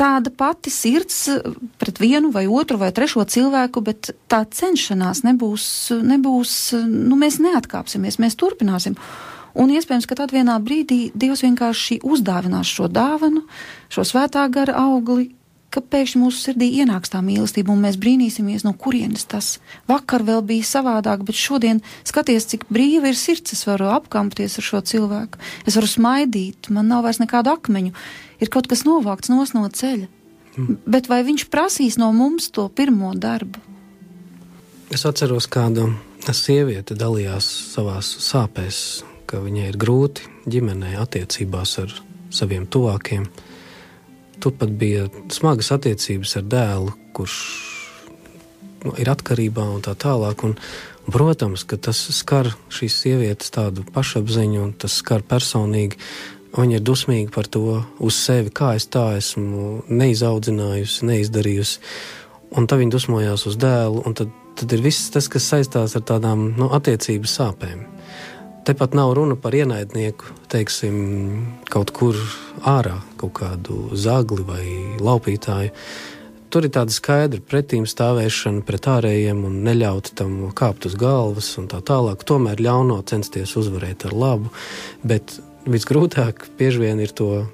tāda 0.00 0.32
pati 0.32 0.72
sirds 0.72 1.16
eh, 1.32 1.56
pret 1.80 2.00
vienu 2.00 2.30
vai 2.34 2.46
otru 2.48 2.80
vai 2.80 2.92
trešo 2.96 3.26
cilvēku, 3.28 3.82
bet 3.84 4.12
tā 4.30 4.44
cenšanās 4.44 5.24
nebūs, 5.26 5.66
nebūs 6.00 6.54
nu, 6.86 7.18
mēs 7.20 7.40
neatkāpsimies, 7.42 8.20
mēs 8.22 8.38
turpināsim. 8.40 8.96
Un 9.60 9.72
iespējams, 9.74 10.06
ka 10.06 10.14
tad 10.14 10.30
vienā 10.30 10.54
brīdī 10.62 11.10
Dievs 11.10 11.42
vienkārši 11.42 11.98
uzdāvinās 12.06 12.70
šo 12.70 12.86
dāvanu, 12.86 13.42
šo 13.90 14.06
svētā 14.06 14.44
gara 14.52 14.76
augli, 14.78 15.32
ka 15.70 15.82
pēkšņi 15.82 16.20
mūsu 16.22 16.40
sirdī 16.44 16.70
ienāks 16.82 17.12
tā 17.12 17.20
mīlestība, 17.24 17.70
un 17.74 17.84
mēs 17.84 17.98
brīnīsimies, 18.00 18.64
no 18.66 18.72
kurienes 18.74 19.26
tas 19.30 19.52
vakar 19.90 20.24
vēl 20.26 20.42
bija 20.46 20.66
savādāk, 20.66 21.22
bet 21.26 21.38
šodien 21.38 21.82
skaties, 22.08 22.48
cik 22.50 22.66
brīva 22.72 23.12
ir 23.12 23.18
sirds. 23.18 23.54
Es 23.54 23.66
varu 23.68 23.90
apkampties 23.94 24.58
ar 24.58 24.66
šo 24.66 24.82
cilvēku, 24.86 25.40
es 25.66 25.78
varu 25.78 25.90
smaidīt, 25.90 26.70
man 26.74 26.90
nav 26.90 27.06
vairs 27.06 27.22
nekādu 27.22 27.54
akmeņu 27.54 27.94
ir 28.40 28.50
kaut 28.52 28.68
kas 28.70 28.84
novākts 28.88 29.30
no 29.30 29.44
ceļa. 29.44 30.08
Mm. 30.56 30.78
Bet 30.90 31.08
vai 31.10 31.22
viņš 31.26 31.46
prasīs 31.52 31.98
no 32.00 32.10
mums 32.12 32.50
to 32.50 32.66
pirmo 32.68 33.12
darbu? 33.14 33.60
Es 34.90 35.06
atceros, 35.06 35.46
kāda 35.46 35.86
sieviete 36.34 36.96
dalījās 36.98 37.46
savā 37.74 38.00
sāpēs, 38.02 39.04
ka 39.30 39.38
viņai 39.42 39.68
ir 39.70 39.78
grūti 39.78 40.26
ģimenē 40.50 40.96
attiecībās 40.98 41.76
ar 41.84 41.94
saviem 42.34 42.66
tuvākiem. 42.66 43.28
Turpat 44.40 44.72
bija 44.80 45.08
smagas 45.32 45.68
attiecības 45.74 46.38
ar 46.40 46.48
dēlu, 46.48 46.94
kurš 47.16 47.36
nu, 48.84 48.94
ir 48.96 49.10
atkarībā 49.12 49.66
un 49.74 49.84
tā 49.84 49.94
tālāk. 49.98 50.44
Un, 50.48 50.56
protams, 51.10 51.64
ka 51.66 51.78
tas 51.80 51.98
skar 52.14 52.52
šīs 52.72 52.98
sievietes 53.02 53.52
tādu 53.54 53.84
pašapziņu 53.94 54.62
un 54.62 54.72
tas 54.78 54.94
skar 55.00 55.24
personīgi. 55.26 55.98
Viņa 56.56 56.78
ir 56.78 56.84
dusmīga 56.86 57.30
par 57.34 57.46
to 57.46 57.80
uz 58.02 58.16
sevi, 58.18 58.50
kā 58.50 58.72
es 58.78 58.88
tā 58.90 59.12
esmu 59.18 59.84
neizaudzinājusi, 59.90 61.06
neizdarījusi. 61.06 61.78
Un 62.58 62.66
tad 62.66 62.80
viņa 62.80 62.94
dusmojās 62.96 63.46
uz 63.46 63.58
dēlu, 63.60 64.02
un 64.06 64.16
tad, 64.18 64.32
tad 64.58 64.72
ir 64.74 64.82
viss 64.82 65.12
tas, 65.14 65.28
kas 65.30 65.46
saistās 65.46 65.94
ar 65.94 66.02
tādām 66.06 66.48
nu, 66.58 66.70
attiecības 66.74 67.36
sāpēm. 67.38 67.84
Tepat 68.66 68.96
nav 68.98 69.14
runa 69.16 69.38
par 69.40 69.54
ienaidnieku, 69.56 70.34
teiksim, 70.50 70.96
kaut 71.70 71.94
kur 71.96 72.18
ārā, 72.66 72.98
kaut 73.20 73.36
kādu 73.40 73.90
zagli 73.98 74.46
vai 74.46 74.64
laupītāju. 75.00 75.74
Tur 76.50 76.66
ir 76.66 76.72
tāda 76.74 76.90
skaidra 76.90 77.38
pretīm 77.46 77.84
stāvēšana 77.86 78.64
pret 78.66 78.88
ārējiem 78.90 79.44
un 79.46 79.60
neļaut 79.66 80.10
tam 80.18 80.48
kāpt 80.56 80.88
uz 80.88 80.96
galvas 80.98 81.52
un 81.60 81.68
tā 81.70 81.78
tālāk. 81.86 82.24
Tomēr 82.26 82.58
ļauno 82.58 82.98
censties 83.06 83.54
uzvarēt 83.60 84.08
ar 84.08 84.16
labu, 84.18 84.50
bet 85.06 85.36
visgrūtāk 85.70 86.48
bieži 86.58 86.82
vien 86.82 87.02
ir 87.04 87.14
to 87.14 87.44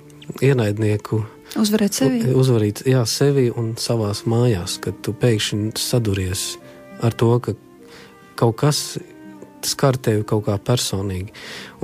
ienaidnieku. 0.40 1.20
Uzvarēt 1.61 1.98
sevi. 1.98 2.22
Uzvarīt 2.33 2.87
jā, 2.88 3.05
sevi 3.09 3.50
un 3.52 3.74
savās 3.81 4.24
mājās, 4.29 4.79
kad 4.81 4.96
tu 5.05 5.12
pēkšņi 5.16 5.76
saduries 5.81 6.55
ar 7.05 7.12
to, 7.12 7.31
ka 7.44 7.52
kaut 8.40 8.57
kas 8.64 8.81
skar 9.66 10.00
tevi 10.00 10.24
kaut 10.24 10.46
kā 10.48 10.57
personīgi. 10.62 11.35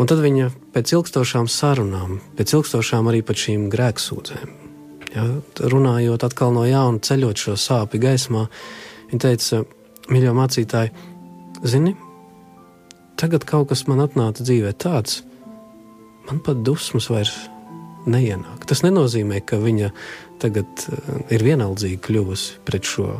Un 0.00 0.08
tad 0.08 0.22
viņa 0.24 0.48
pēc 0.72 0.94
ilgstošām 0.96 1.48
sarunām, 1.50 2.18
pēc 2.38 2.54
ilgstošām 2.56 3.10
arī 3.10 3.22
pat 3.26 3.40
šīm 3.42 3.68
grēksūdzēm, 3.72 4.54
ja, 5.14 5.26
runājot 5.72 6.24
atkal 6.28 6.54
no 6.56 6.64
jauna, 6.68 7.02
ceļot 7.04 7.44
šo 7.44 7.56
sāpju 7.60 8.02
gaismā, 8.02 8.46
viņa 9.10 9.24
teica, 9.26 9.62
mīļo 10.12 10.34
mācītāji, 10.38 10.94
zini, 11.62 11.94
tagad 13.20 13.46
kaut 13.48 13.70
kas 13.72 13.86
man 13.90 14.02
atnāca 14.04 14.44
dzīvē 14.44 14.72
tāds, 14.82 15.20
man 16.28 16.40
pat 16.44 16.64
dusmas 16.66 17.10
vairs 17.12 17.36
neienāk. 18.06 18.66
Tas 18.66 18.82
nenozīmē, 18.82 19.42
ka 19.46 19.60
viņa 19.62 19.92
tagad 20.42 20.86
eh, 20.88 21.14
ir 21.36 21.46
vienaldzīga 21.46 22.02
kļuvusi 22.02 22.62
pret 22.66 22.88
šo. 22.88 23.12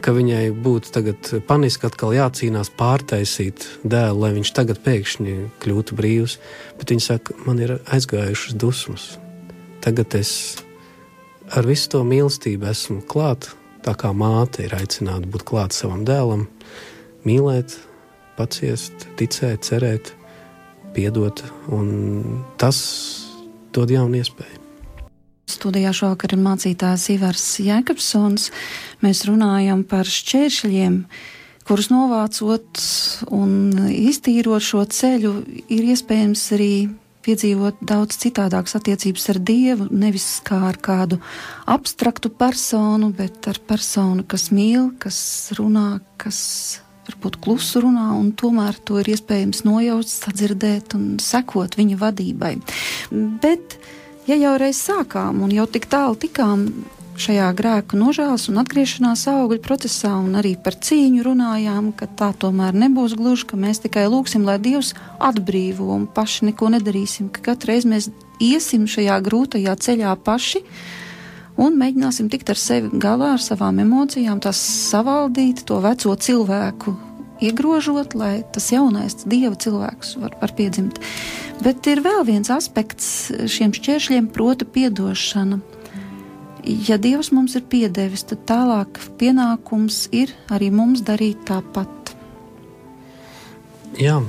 Ka 0.00 0.14
viņai 0.16 0.46
būtu 0.56 0.94
tagad 0.94 1.28
paniski 1.48 1.84
atkal 1.88 2.14
jācīnās 2.16 2.70
pārtaisīt 2.78 3.66
dēlu, 3.84 4.22
lai 4.22 4.30
viņš 4.38 4.52
tagad 4.56 4.80
pēkšņi 4.84 5.34
kļūtu 5.60 5.98
brīvs. 5.98 6.38
Bet 6.80 6.94
viņa 6.94 7.04
saka, 7.04 7.36
man 7.44 7.60
ir 7.60 7.76
aizgājušas 7.84 8.56
dusmas. 8.56 9.10
Tagad 9.84 10.16
es 10.16 10.32
ar 11.50 11.66
visu 11.66 11.90
to 11.94 12.02
mīlestību 12.06 12.68
esmu 12.70 13.02
klāt, 13.10 13.50
tā 13.84 13.94
kā 13.98 14.12
māte 14.16 14.64
ir 14.66 14.76
aicināta 14.76 15.28
būt 15.30 15.44
klāt 15.48 15.76
savam 15.76 16.04
dēlam, 16.08 16.46
mīlēt, 17.26 17.76
paciest, 18.38 19.08
ticēt, 19.20 19.66
cerēt 19.66 20.14
piedot, 20.94 21.44
un 21.72 22.42
tas 22.60 22.80
dod 23.74 23.92
jaunu 23.92 24.22
iespēju. 24.22 24.59
Studijā 25.50 25.92
šovakar 25.96 26.34
ir 26.36 26.42
mācītājs 26.44 27.08
Ivars 27.16 27.44
Jēkabsons. 27.64 28.48
Mēs 29.04 29.24
runājam 29.28 29.84
par 29.88 30.08
šķēršļiem, 30.08 30.96
kurus 31.68 31.90
novācot 31.92 32.82
un 33.34 33.52
iztīrot 33.90 34.64
šo 34.64 34.84
ceļu, 34.88 35.34
ir 35.68 35.92
iespējams 35.94 36.44
arī 36.56 36.74
piedzīvot 37.24 37.80
daudz 37.84 38.18
citādākas 38.22 38.76
attiecības 38.78 39.26
ar 39.32 39.40
Dievu, 39.50 39.88
nevis 39.92 40.28
kā 40.46 40.60
ar 40.70 40.78
kādu 40.80 41.20
abstraktu 41.70 42.32
personu, 42.32 43.10
bet 43.16 43.48
ar 43.50 43.60
personu, 43.68 44.24
kas 44.28 44.48
mīl, 44.54 44.90
kas 45.02 45.18
runā, 45.58 46.00
kas 46.20 46.40
varbūt 47.10 47.40
klusu 47.44 47.84
runā, 47.84 48.10
un 48.16 48.32
tomēr 48.36 48.78
to 48.86 49.00
ir 49.00 49.12
iespējams 49.14 49.64
nojaust, 49.66 50.26
sadzirdēt 50.26 50.94
un 50.98 51.18
sekot 51.22 51.76
viņa 51.78 51.98
vadībai. 52.00 52.54
Bet, 53.42 53.78
ja 54.30 54.38
jau 54.38 54.54
reiz 54.60 54.78
sākām 54.78 55.42
un 55.42 55.52
jau 55.54 55.66
tik 55.66 55.88
tālu 55.90 56.18
tikām 56.20 56.68
šajā 57.20 57.50
grēku 57.56 57.98
nožēlas 58.00 58.46
un 58.48 58.60
atgriešanās 58.62 59.26
augļu 59.28 59.58
procesā, 59.64 60.12
un 60.22 60.38
arī 60.40 60.54
par 60.56 60.78
cīņu 60.78 61.24
runājām, 61.26 61.90
ka 61.96 62.08
tā 62.16 62.30
tomēr 62.40 62.76
nebūs 62.86 63.16
gluži, 63.18 63.48
ka 63.50 63.58
mēs 63.60 63.82
tikai 63.84 64.06
lūgsim, 64.08 64.46
lai 64.48 64.56
Dievs 64.62 64.94
atbrīvo 65.18 65.90
un 65.96 66.06
paši 66.08 66.50
neko 66.50 66.70
nedarīsim, 66.76 67.28
ka 67.34 67.44
katru 67.50 67.74
reizi 67.74 67.90
mēs 67.92 68.08
iesim 68.40 68.86
šajā 68.88 69.18
grūtajā 69.26 69.76
ceļā 69.84 70.14
paši 70.24 70.64
un 71.60 71.76
mēģināsim 71.76 72.30
tikt 72.32 72.54
ar 72.54 72.60
sevi 72.60 73.02
galā, 73.02 73.34
ar 73.36 73.44
savām 73.44 73.82
emocijām, 73.82 74.40
tās 74.40 74.62
savaldīt, 74.88 75.66
to 75.68 75.82
veco 75.84 76.16
cilvēku 76.16 76.96
iegrožot, 77.44 78.14
lai 78.16 78.40
tas 78.54 78.70
jaunais 78.72 79.24
dieva 79.24 79.56
cilvēks 79.60 80.16
var, 80.20 80.36
var 80.40 80.56
piedzimt. 80.56 81.00
Bet 81.60 81.84
ir 81.90 82.00
vēl 82.00 82.24
viens 82.24 82.48
aspekts 82.52 83.30
šiem 83.50 83.74
šķēršļiem, 83.76 84.30
proti, 84.32 84.86
atdošana. 84.88 85.60
Ja 86.64 86.96
Dievs 87.00 87.30
mums 87.32 87.56
ir 87.56 87.64
piedevis, 87.68 88.24
tad 88.28 88.44
tālāk 88.48 89.00
pienākums 89.20 90.06
ir 90.12 90.32
arī 90.52 90.70
mums 90.72 91.04
darīt 91.04 91.44
tāpat. 91.48 92.14
Jā, 94.00 94.20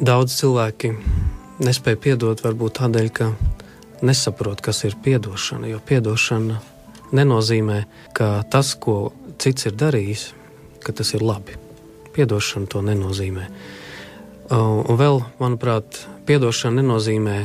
daudz 0.00 0.36
cilvēki 0.38 0.92
nespēja 1.64 2.00
piedot 2.00 2.40
varbūt 2.44 2.78
tādēļ, 2.80 3.08
ka 3.12 3.30
nesaprot, 4.04 4.60
kas 4.64 4.84
ir 4.88 4.96
atdošana. 4.96 5.68
Jo 5.68 5.80
atdošana 5.80 6.60
nenozīmē, 7.12 7.82
ka 8.16 8.42
tas, 8.50 8.74
ko 8.74 9.12
cits 9.40 9.68
ir 9.68 9.76
darījis, 9.78 10.28
ka 10.84 10.92
tas 10.92 11.14
ir 11.16 11.24
labi. 11.24 11.56
Piedošana 12.14 12.68
to 12.70 12.82
nenozīmē. 12.84 13.48
Un 14.54 14.96
vēl, 14.96 15.20
manuprāt, 15.40 16.00
piedošana 16.28 16.82
nenozīmē 16.82 17.38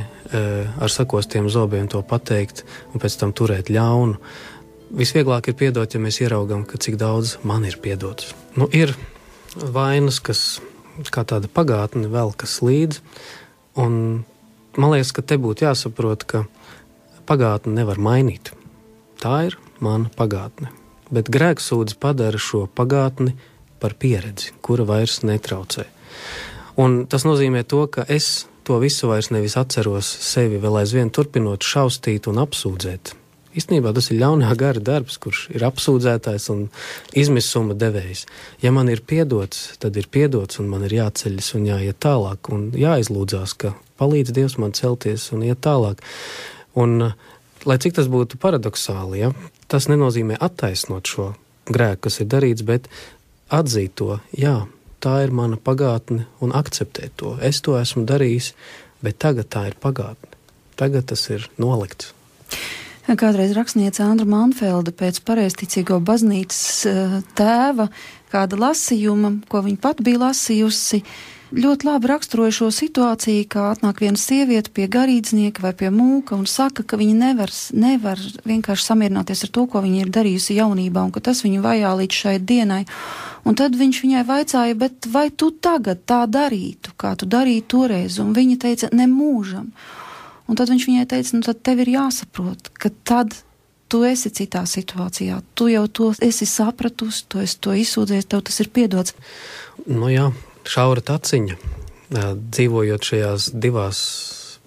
ar 0.83 0.91
sakostiem 0.91 1.47
zobiem 1.51 1.87
to 1.91 2.01
pateikt 2.05 2.63
un 2.91 3.03
pēc 3.03 3.17
tam 3.21 3.31
turēt 3.35 3.71
ļaunu. 3.73 4.19
Visvieglāk 4.93 5.49
ir 5.49 5.57
piedot, 5.57 5.89
ja 5.89 6.01
mēs 6.01 6.19
ieraugām, 6.21 6.67
cik 6.67 6.99
daudz 7.01 7.37
man 7.47 7.65
ir 7.65 7.79
piedots. 7.81 8.33
Nu, 8.59 8.67
ir 8.69 8.93
vainas, 9.57 10.19
kas 10.21 10.61
kā 11.13 11.23
tāda 11.25 11.49
pagātne, 11.49 12.11
vēl 12.11 12.33
kas 12.37 12.59
līdzi. 12.61 13.01
Un 13.81 13.95
man 14.77 14.93
liekas, 14.93 15.13
ka 15.15 15.25
te 15.25 15.39
būtu 15.41 15.65
jāsaprot, 15.65 16.27
ka 16.29 16.43
pagātni 17.29 17.73
nevar 17.79 17.97
mainīt. 17.97 18.53
Tā 19.23 19.47
ir 19.47 19.57
mana 19.83 20.11
pagātne. 20.13 20.69
Bet 21.13 21.29
grēksūdzi 21.33 21.97
padara 22.01 22.39
šo 22.41 22.65
pagātni 22.67 23.33
par 23.81 23.97
pieredzi, 23.99 24.53
kura 24.61 24.85
vairs 24.87 25.21
netraucē. 25.25 25.87
Un 26.79 27.03
tas 27.09 27.25
nozīmē 27.25 27.65
to, 27.69 27.85
ka 27.91 28.05
es 28.09 28.45
to 28.63 28.79
visu 28.81 29.09
vairs 29.11 29.31
nevis 29.33 29.57
atceros 29.59 30.07
sevi, 30.23 30.61
vēl 30.61 30.79
aizvien 30.83 31.11
turpinot 31.13 31.65
šausmīt 31.67 32.29
un 32.31 32.41
apsūdzēt. 32.43 33.13
Īstenībā 33.53 33.91
tas 33.93 34.07
ir 34.09 34.17
ļaunā 34.17 34.49
gara 34.57 34.81
darbs, 34.81 35.19
kurš 35.21 35.43
ir 35.53 35.65
apsūdzētājs 35.67 36.47
un 36.49 36.63
izmisuma 37.13 37.75
devējs. 37.77 38.23
Ja 38.63 38.71
man 38.73 38.89
ir 38.89 39.03
piedots, 39.05 39.75
tad 39.83 39.97
ir 39.99 40.09
piedots, 40.09 40.57
un 40.63 40.71
man 40.71 40.87
ir 40.87 40.95
jāceļas 40.97 41.51
un 41.59 41.67
jāiet 41.69 41.99
tālāk, 42.01 42.49
un 42.49 42.71
jāizlūdzās, 42.73 43.53
ka 43.61 43.75
palīdz 44.01 44.33
Dievs 44.33 44.57
man 44.57 44.73
celties 44.73 45.29
un 45.35 45.45
iet 45.45 45.61
tālāk. 45.61 46.01
Un, 46.73 47.11
lai 47.69 47.77
cik 47.77 47.99
tas 47.99 48.09
būtu 48.09 48.41
paradoxāli, 48.41 49.21
ja, 49.21 49.33
tas 49.69 49.85
nenozīmē 49.91 50.39
attaisnot 50.41 51.13
šo 51.13 51.29
grēku, 51.69 52.07
kas 52.07 52.23
ir 52.23 52.31
darīts, 52.33 52.65
bet 52.65 52.89
atzīt 53.53 53.93
to, 54.01 54.17
jā, 54.33 54.63
tā 55.03 55.19
ir 55.25 55.33
mana 55.35 55.59
pagātne 55.59 56.27
un 56.43 56.53
akceptēt 56.55 57.17
to. 57.19 57.35
Es 57.43 57.61
to 57.65 57.75
esmu 57.79 58.05
darījis, 58.09 58.53
bet 59.03 59.19
tagad 59.23 59.51
tā 59.53 59.67
ir 59.71 59.77
pagātne. 59.83 60.31
Tagad 60.79 61.11
tas 61.11 61.27
ir 61.29 61.45
nolikts. 61.61 62.13
Kādreiz 63.03 63.51
rakstniece 63.53 63.99
Andra 64.05 64.25
Manfelda 64.25 64.93
pēc 64.95 65.19
pareizticīgo 65.27 65.99
baznīcas 66.07 66.63
eh, 66.87 67.15
tēva 67.35 67.89
kāda 68.31 68.57
lasījuma, 68.61 69.35
ko 69.51 69.61
viņa 69.65 69.81
pat 69.83 69.99
bija 70.05 70.21
lasījusi, 70.29 71.01
ļoti 71.53 71.87
labi 71.87 72.09
raksturoja 72.09 72.53
šo 72.55 72.69
situāciju, 72.73 73.45
kā 73.51 73.67
atnāk 73.71 74.01
viena 74.03 74.19
sieviete 74.19 74.71
pie 74.73 74.87
garīdznieka 74.91 75.63
vai 75.63 75.73
pie 75.77 75.91
mūka 75.93 76.35
un 76.37 76.47
saka, 76.49 76.85
ka 76.85 76.97
viņa 76.99 77.15
nevar, 77.19 77.53
nevar 77.77 78.21
vienkārši 78.47 78.87
samierināties 78.89 79.45
ar 79.45 79.53
to, 79.53 79.65
ko 79.69 79.83
viņa 79.83 80.01
ir 80.01 80.11
darījusi 80.13 80.57
jaunībā 80.57 81.05
un 81.05 81.13
ka 81.13 81.23
tas 81.23 81.43
viņu 81.45 81.61
vajā 81.63 81.93
līdz 82.01 82.19
šai 82.23 82.35
dienai. 82.41 82.83
Un 83.43 83.57
tad 83.59 83.75
viņš 83.75 84.01
viņai 84.05 84.23
vaicāja, 84.27 84.75
bet 84.79 85.07
vai 85.11 85.27
tu 85.29 85.51
tagad 85.51 86.05
tā 86.07 86.23
darītu, 86.31 86.95
kā 86.97 87.13
tu 87.19 87.27
darīji 87.29 87.65
toreiz? 87.67 88.19
Un 88.23 88.31
viņa 88.35 88.59
teica, 88.63 88.89
ne 88.95 89.07
mūžam. 89.11 89.73
Un 90.47 90.59
tad 90.59 90.71
viņš 90.71 90.87
viņai 90.89 91.09
teica, 91.11 91.35
nu 91.35 91.45
tad 91.45 91.59
tev 91.63 91.83
ir 91.83 91.91
jāsaprot, 91.97 92.71
ka 92.79 92.91
tad 93.03 93.35
tu 93.91 94.01
esi 94.07 94.31
citā 94.33 94.63
situācijā. 94.65 95.41
Tu 95.53 95.69
jau 95.73 95.83
to 95.87 96.09
esi 96.23 96.47
sapratusi, 96.49 97.27
tu 97.29 97.43
esi 97.43 97.59
to 97.61 97.75
izsūdzējis, 97.77 98.31
tev 98.31 98.41
tas 98.47 98.63
ir 98.63 98.71
piedots. 98.73 99.13
Nu 99.85 100.09
jā, 100.09 100.31
šaura 100.67 101.03
taciņa, 101.05 101.57
dzīvojot 102.13 103.09
šajās 103.09 103.49
divās 103.53 103.99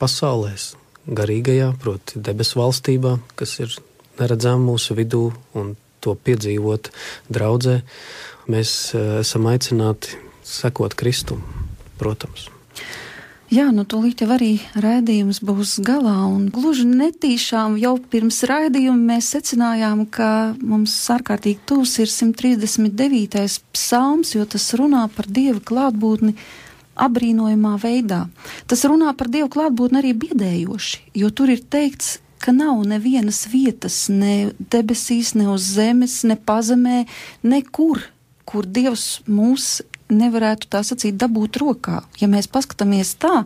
pasaulēs, 0.00 0.74
garīgajā, 1.06 1.70
proti, 1.82 2.20
debesu 2.20 2.60
valstībā, 2.60 3.16
kas 3.38 3.58
ir 3.62 3.76
neredzama 4.20 4.72
mūsu 4.72 4.96
vidū, 4.98 5.28
un 5.56 5.74
to 6.04 6.16
piedzīvot 6.16 6.90
draudzē, 7.32 7.80
mēs 8.52 8.74
esam 9.22 9.48
aicināti 9.50 10.18
sekot 10.46 10.94
Kristum, 10.98 11.42
protams. 11.98 12.50
Jā, 13.46 13.68
nu 13.70 13.84
tūlīt 13.86 14.24
jau 14.24 14.32
arī 14.34 14.56
raidījums 14.74 15.38
būs 15.46 15.76
galā, 15.86 16.16
un 16.26 16.48
gluži 16.50 16.82
netīšām 16.90 17.76
jau 17.78 17.92
pirms 18.10 18.40
raidījuma 18.50 19.12
mēs 19.12 19.28
secinājām, 19.36 20.02
ka 20.10 20.30
mums 20.58 20.96
ārkārtīgi 21.14 21.62
tūs 21.70 21.92
ir 22.02 22.10
139. 22.10 23.60
psalms, 23.70 24.34
jo 24.34 24.42
tas 24.50 24.66
runā 24.74 25.04
par 25.14 25.30
Dieva 25.30 25.62
klātbūtni 25.62 26.34
abrīnojamā 27.06 27.76
veidā. 27.86 28.24
Tas 28.66 28.82
runā 28.82 29.14
par 29.14 29.30
Dieva 29.30 29.46
klātbūtni 29.54 30.02
arī 30.02 30.14
biedējoši, 30.26 31.02
jo 31.22 31.30
tur 31.30 31.54
ir 31.54 31.62
teikts, 31.62 32.16
ka 32.42 32.50
nav 32.50 32.82
nevienas 32.90 33.44
vietas, 33.52 34.08
ne 34.10 34.56
debesīs, 34.58 35.36
ne 35.38 35.52
uz 35.54 35.70
zemes, 35.78 36.24
ne 36.26 36.34
pazemē, 36.34 37.04
nekur, 37.46 38.08
kur 38.42 38.66
Dievs 38.66 39.20
mūs 39.30 39.84
nevarētu 40.12 40.70
tā 40.70 40.82
sacīt 40.86 41.18
dabūt 41.20 41.58
rokā. 41.62 42.02
Ja 42.20 42.28
mēs 42.30 42.48
paskatāmies 42.52 43.14
tā, 43.22 43.44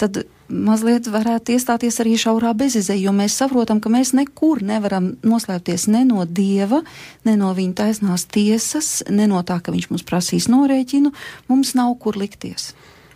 tad 0.00 0.24
mazliet 0.48 1.08
varētu 1.10 1.54
iestāties 1.54 2.00
arī 2.02 2.14
šaurā 2.20 2.52
bezizēja, 2.58 3.06
jo 3.06 3.12
mēs 3.16 3.36
saprotam, 3.40 3.80
ka 3.80 3.92
mēs 3.92 4.12
nekur 4.16 4.62
nevaram 4.66 5.14
noslēpties 5.24 5.86
ne 5.92 6.04
no 6.08 6.24
Dieva, 6.28 6.82
ne 7.24 7.36
no 7.40 7.52
viņa 7.56 7.78
taisnās 7.80 8.26
tiesas, 8.28 9.02
ne 9.10 9.28
no 9.30 9.40
tā, 9.46 9.60
ka 9.64 9.74
viņš 9.74 9.90
mums 9.92 10.06
prasīs 10.06 10.50
norēķinu, 10.52 11.14
mums 11.48 11.74
nav 11.78 11.94
kur 12.02 12.18
likties. 12.20 12.72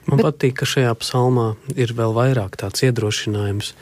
Man 0.08 0.22
Bet... 0.22 0.30
patīk, 0.30 0.60
ka 0.62 0.68
šajā 0.68 0.94
psalmā 1.02 1.50
ir 1.76 1.92
vēl 1.96 2.14
vairāk 2.16 2.56
tāds 2.60 2.86
iedrošinājums, 2.86 3.74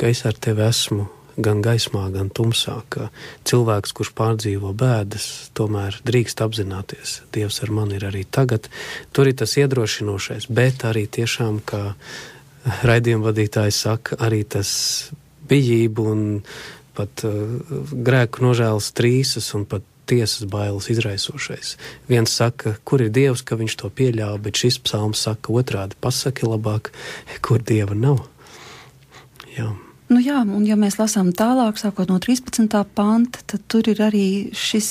ka 0.00 0.08
es 0.08 0.24
ar 0.24 0.38
tevi 0.38 0.64
esmu 0.64 1.10
gan 1.36 1.62
gaismā, 1.64 2.06
gan 2.14 2.30
tumsā, 2.34 2.80
ka 2.92 3.08
cilvēks, 3.48 3.94
kurš 3.96 4.12
pārdzīvo 4.18 4.74
bēdas, 4.78 5.50
tomēr 5.56 5.98
drīkst 6.06 6.42
apzināties, 6.44 7.20
Dievs 7.34 7.62
ar 7.64 7.72
mani 7.74 7.98
ir 7.98 8.06
arī 8.10 8.24
tagad. 8.24 8.68
Tur 9.12 9.30
ir 9.30 9.38
tas 9.40 9.56
iedrošinošais, 9.58 10.48
bet 10.48 10.86
arī 10.88 11.06
tiešām, 11.10 11.60
kā 11.66 11.96
raidījuma 12.86 13.30
vadītājs 13.30 13.82
saka, 13.86 14.18
arī 14.24 14.44
tas 14.48 14.70
bijību 15.48 16.06
un 16.10 16.22
pat 16.94 17.24
uh, 17.26 17.58
grēku 18.06 18.44
nožēlas 18.44 18.92
trīsas 18.96 19.50
un 19.58 19.66
pat 19.68 19.84
tiesas 20.06 20.44
bailes 20.48 20.90
izraisošais. 20.92 21.76
Viens 22.08 22.32
saka, 22.32 22.76
kur 22.84 23.02
ir 23.02 23.12
Dievs, 23.14 23.42
ka 23.42 23.56
viņš 23.56 23.76
to 23.80 23.90
pieļāva, 23.90 24.36
bet 24.44 24.60
šis 24.60 24.78
psalms 24.84 25.24
saka 25.24 25.52
otrādi- 25.52 25.96
pasaki 26.04 26.46
labāk, 26.46 26.92
kur 27.40 27.58
Dieva 27.58 27.96
nav. 27.96 28.26
Jā. 29.56 29.72
Nu 30.14 30.20
jā, 30.22 30.44
un 30.46 30.62
ja 30.62 30.76
mēs 30.78 30.94
lasām 31.00 31.32
tālāk, 31.34 31.78
sākot 31.80 32.06
no 32.12 32.20
13. 32.22 32.70
panta, 32.94 33.40
tad 33.50 33.64
tur 33.66 33.88
ir 33.90 33.98
arī 34.04 34.26
šis 34.54 34.90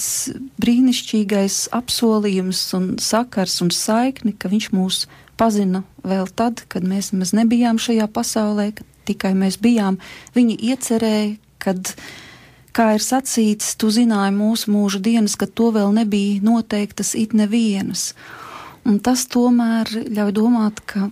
brīnišķīgais 0.59 1.69
apsolījums 1.77 2.63
un 2.75 2.89
sakars 2.99 3.55
un 3.63 3.71
saikni, 3.71 4.33
ka 4.35 4.51
viņš 4.51 4.67
mūs 4.75 5.05
pazina 5.39 5.85
vēl 6.03 6.27
tad, 6.35 6.65
kad 6.67 6.83
mēs 6.83 7.13
nemaz 7.13 7.31
nebijām 7.39 7.79
šajā 7.79 8.09
pasaulē, 8.11 8.67
kad 8.75 8.91
tikai 9.07 9.31
mēs 9.37 9.61
bijām. 9.63 10.01
Viņi 10.35 10.59
iecerēja, 10.73 11.33
kad, 11.63 11.95
kā 12.75 12.91
ir 12.97 13.07
sacīts, 13.07 13.77
tu 13.79 13.95
zināji 13.95 14.35
mūsu 14.35 14.75
mūža 14.75 14.99
dienas, 15.07 15.39
kad 15.39 15.55
to 15.55 15.71
vēl 15.71 15.95
nebija 15.95 16.43
noteiktas 16.43 17.15
it 17.15 17.31
nevienas. 17.31 18.09
Un 18.83 18.99
tas 18.99 19.23
tomēr 19.31 19.87
ļauj 20.03 20.35
domāt, 20.35 20.83
ka 20.83 21.07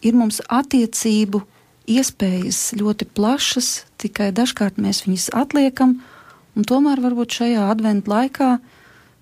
ir 0.00 0.16
mums 0.16 0.40
attiecību 0.48 1.44
iespējas 1.90 2.74
ļoti 2.78 3.08
plašas, 3.16 3.84
tikai 4.00 4.30
dažkārt 4.34 4.78
mēs 4.80 5.04
viņus 5.06 5.30
atliekam, 5.36 5.98
un 6.54 6.68
tomēr 6.68 7.02
varbūt 7.04 7.40
šajā 7.40 7.66
adventu 7.72 8.12
laikā 8.12 8.50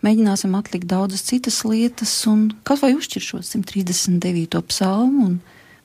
mēģināsim 0.03 0.55
atlikt 0.59 0.91
daudzas 0.91 1.25
citas 1.27 1.63
lietas, 1.67 2.13
un 2.31 2.51
kaut 2.67 2.83
vai 2.83 2.95
uzšķirt 2.97 3.27
šo 3.27 3.43
139. 3.47 4.63
psalmu 4.71 5.27
un 5.31 5.37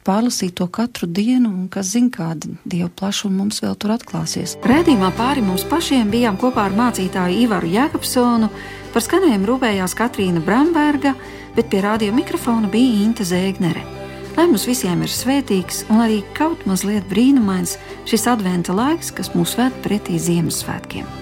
pārlasīt 0.07 0.55
to 0.57 0.67
katru 0.71 1.09
dienu, 1.11 1.51
un 1.51 1.67
kas 1.71 1.91
zina, 1.91 2.09
kāda 2.13 2.53
dieva 2.63 2.89
plašuma 2.89 3.41
mums 3.41 3.59
vēl 3.63 3.75
tur 3.75 3.93
atklāsies. 3.97 4.55
Rēdījumā 4.63 5.11
pāri 5.19 5.43
mums 5.43 5.67
pašiem 5.67 6.09
bijām 6.13 6.39
kopā 6.39 6.69
ar 6.69 6.77
mācītāju 6.77 7.43
Ivaru 7.43 7.73
Jēkabsonu, 7.75 8.49
par 8.93 9.05
skanējumu 9.05 9.51
rūpējās 9.51 9.97
Katrīna 9.99 10.43
Bramberga, 10.45 11.13
bet 11.57 11.69
pie 11.73 11.83
radio 11.83 12.15
mikrofona 12.15 12.71
bija 12.71 13.03
Inte 13.03 13.27
Zēgnere. 13.27 14.06
Lai 14.37 14.45
mums 14.45 14.67
visiem 14.69 14.99
ir 15.01 15.09
svētīgs 15.09 15.79
un 15.89 16.03
arī 16.03 16.19
kaut 16.37 16.61
mazliet 16.69 17.07
brīnumains 17.09 17.73
šis 18.05 18.27
adventa 18.29 18.75
laiks, 18.77 19.09
kas 19.09 19.33
mūs 19.33 19.57
ved 19.57 19.73
pretī 19.81 20.21
Ziemassvētkiem. 20.21 21.17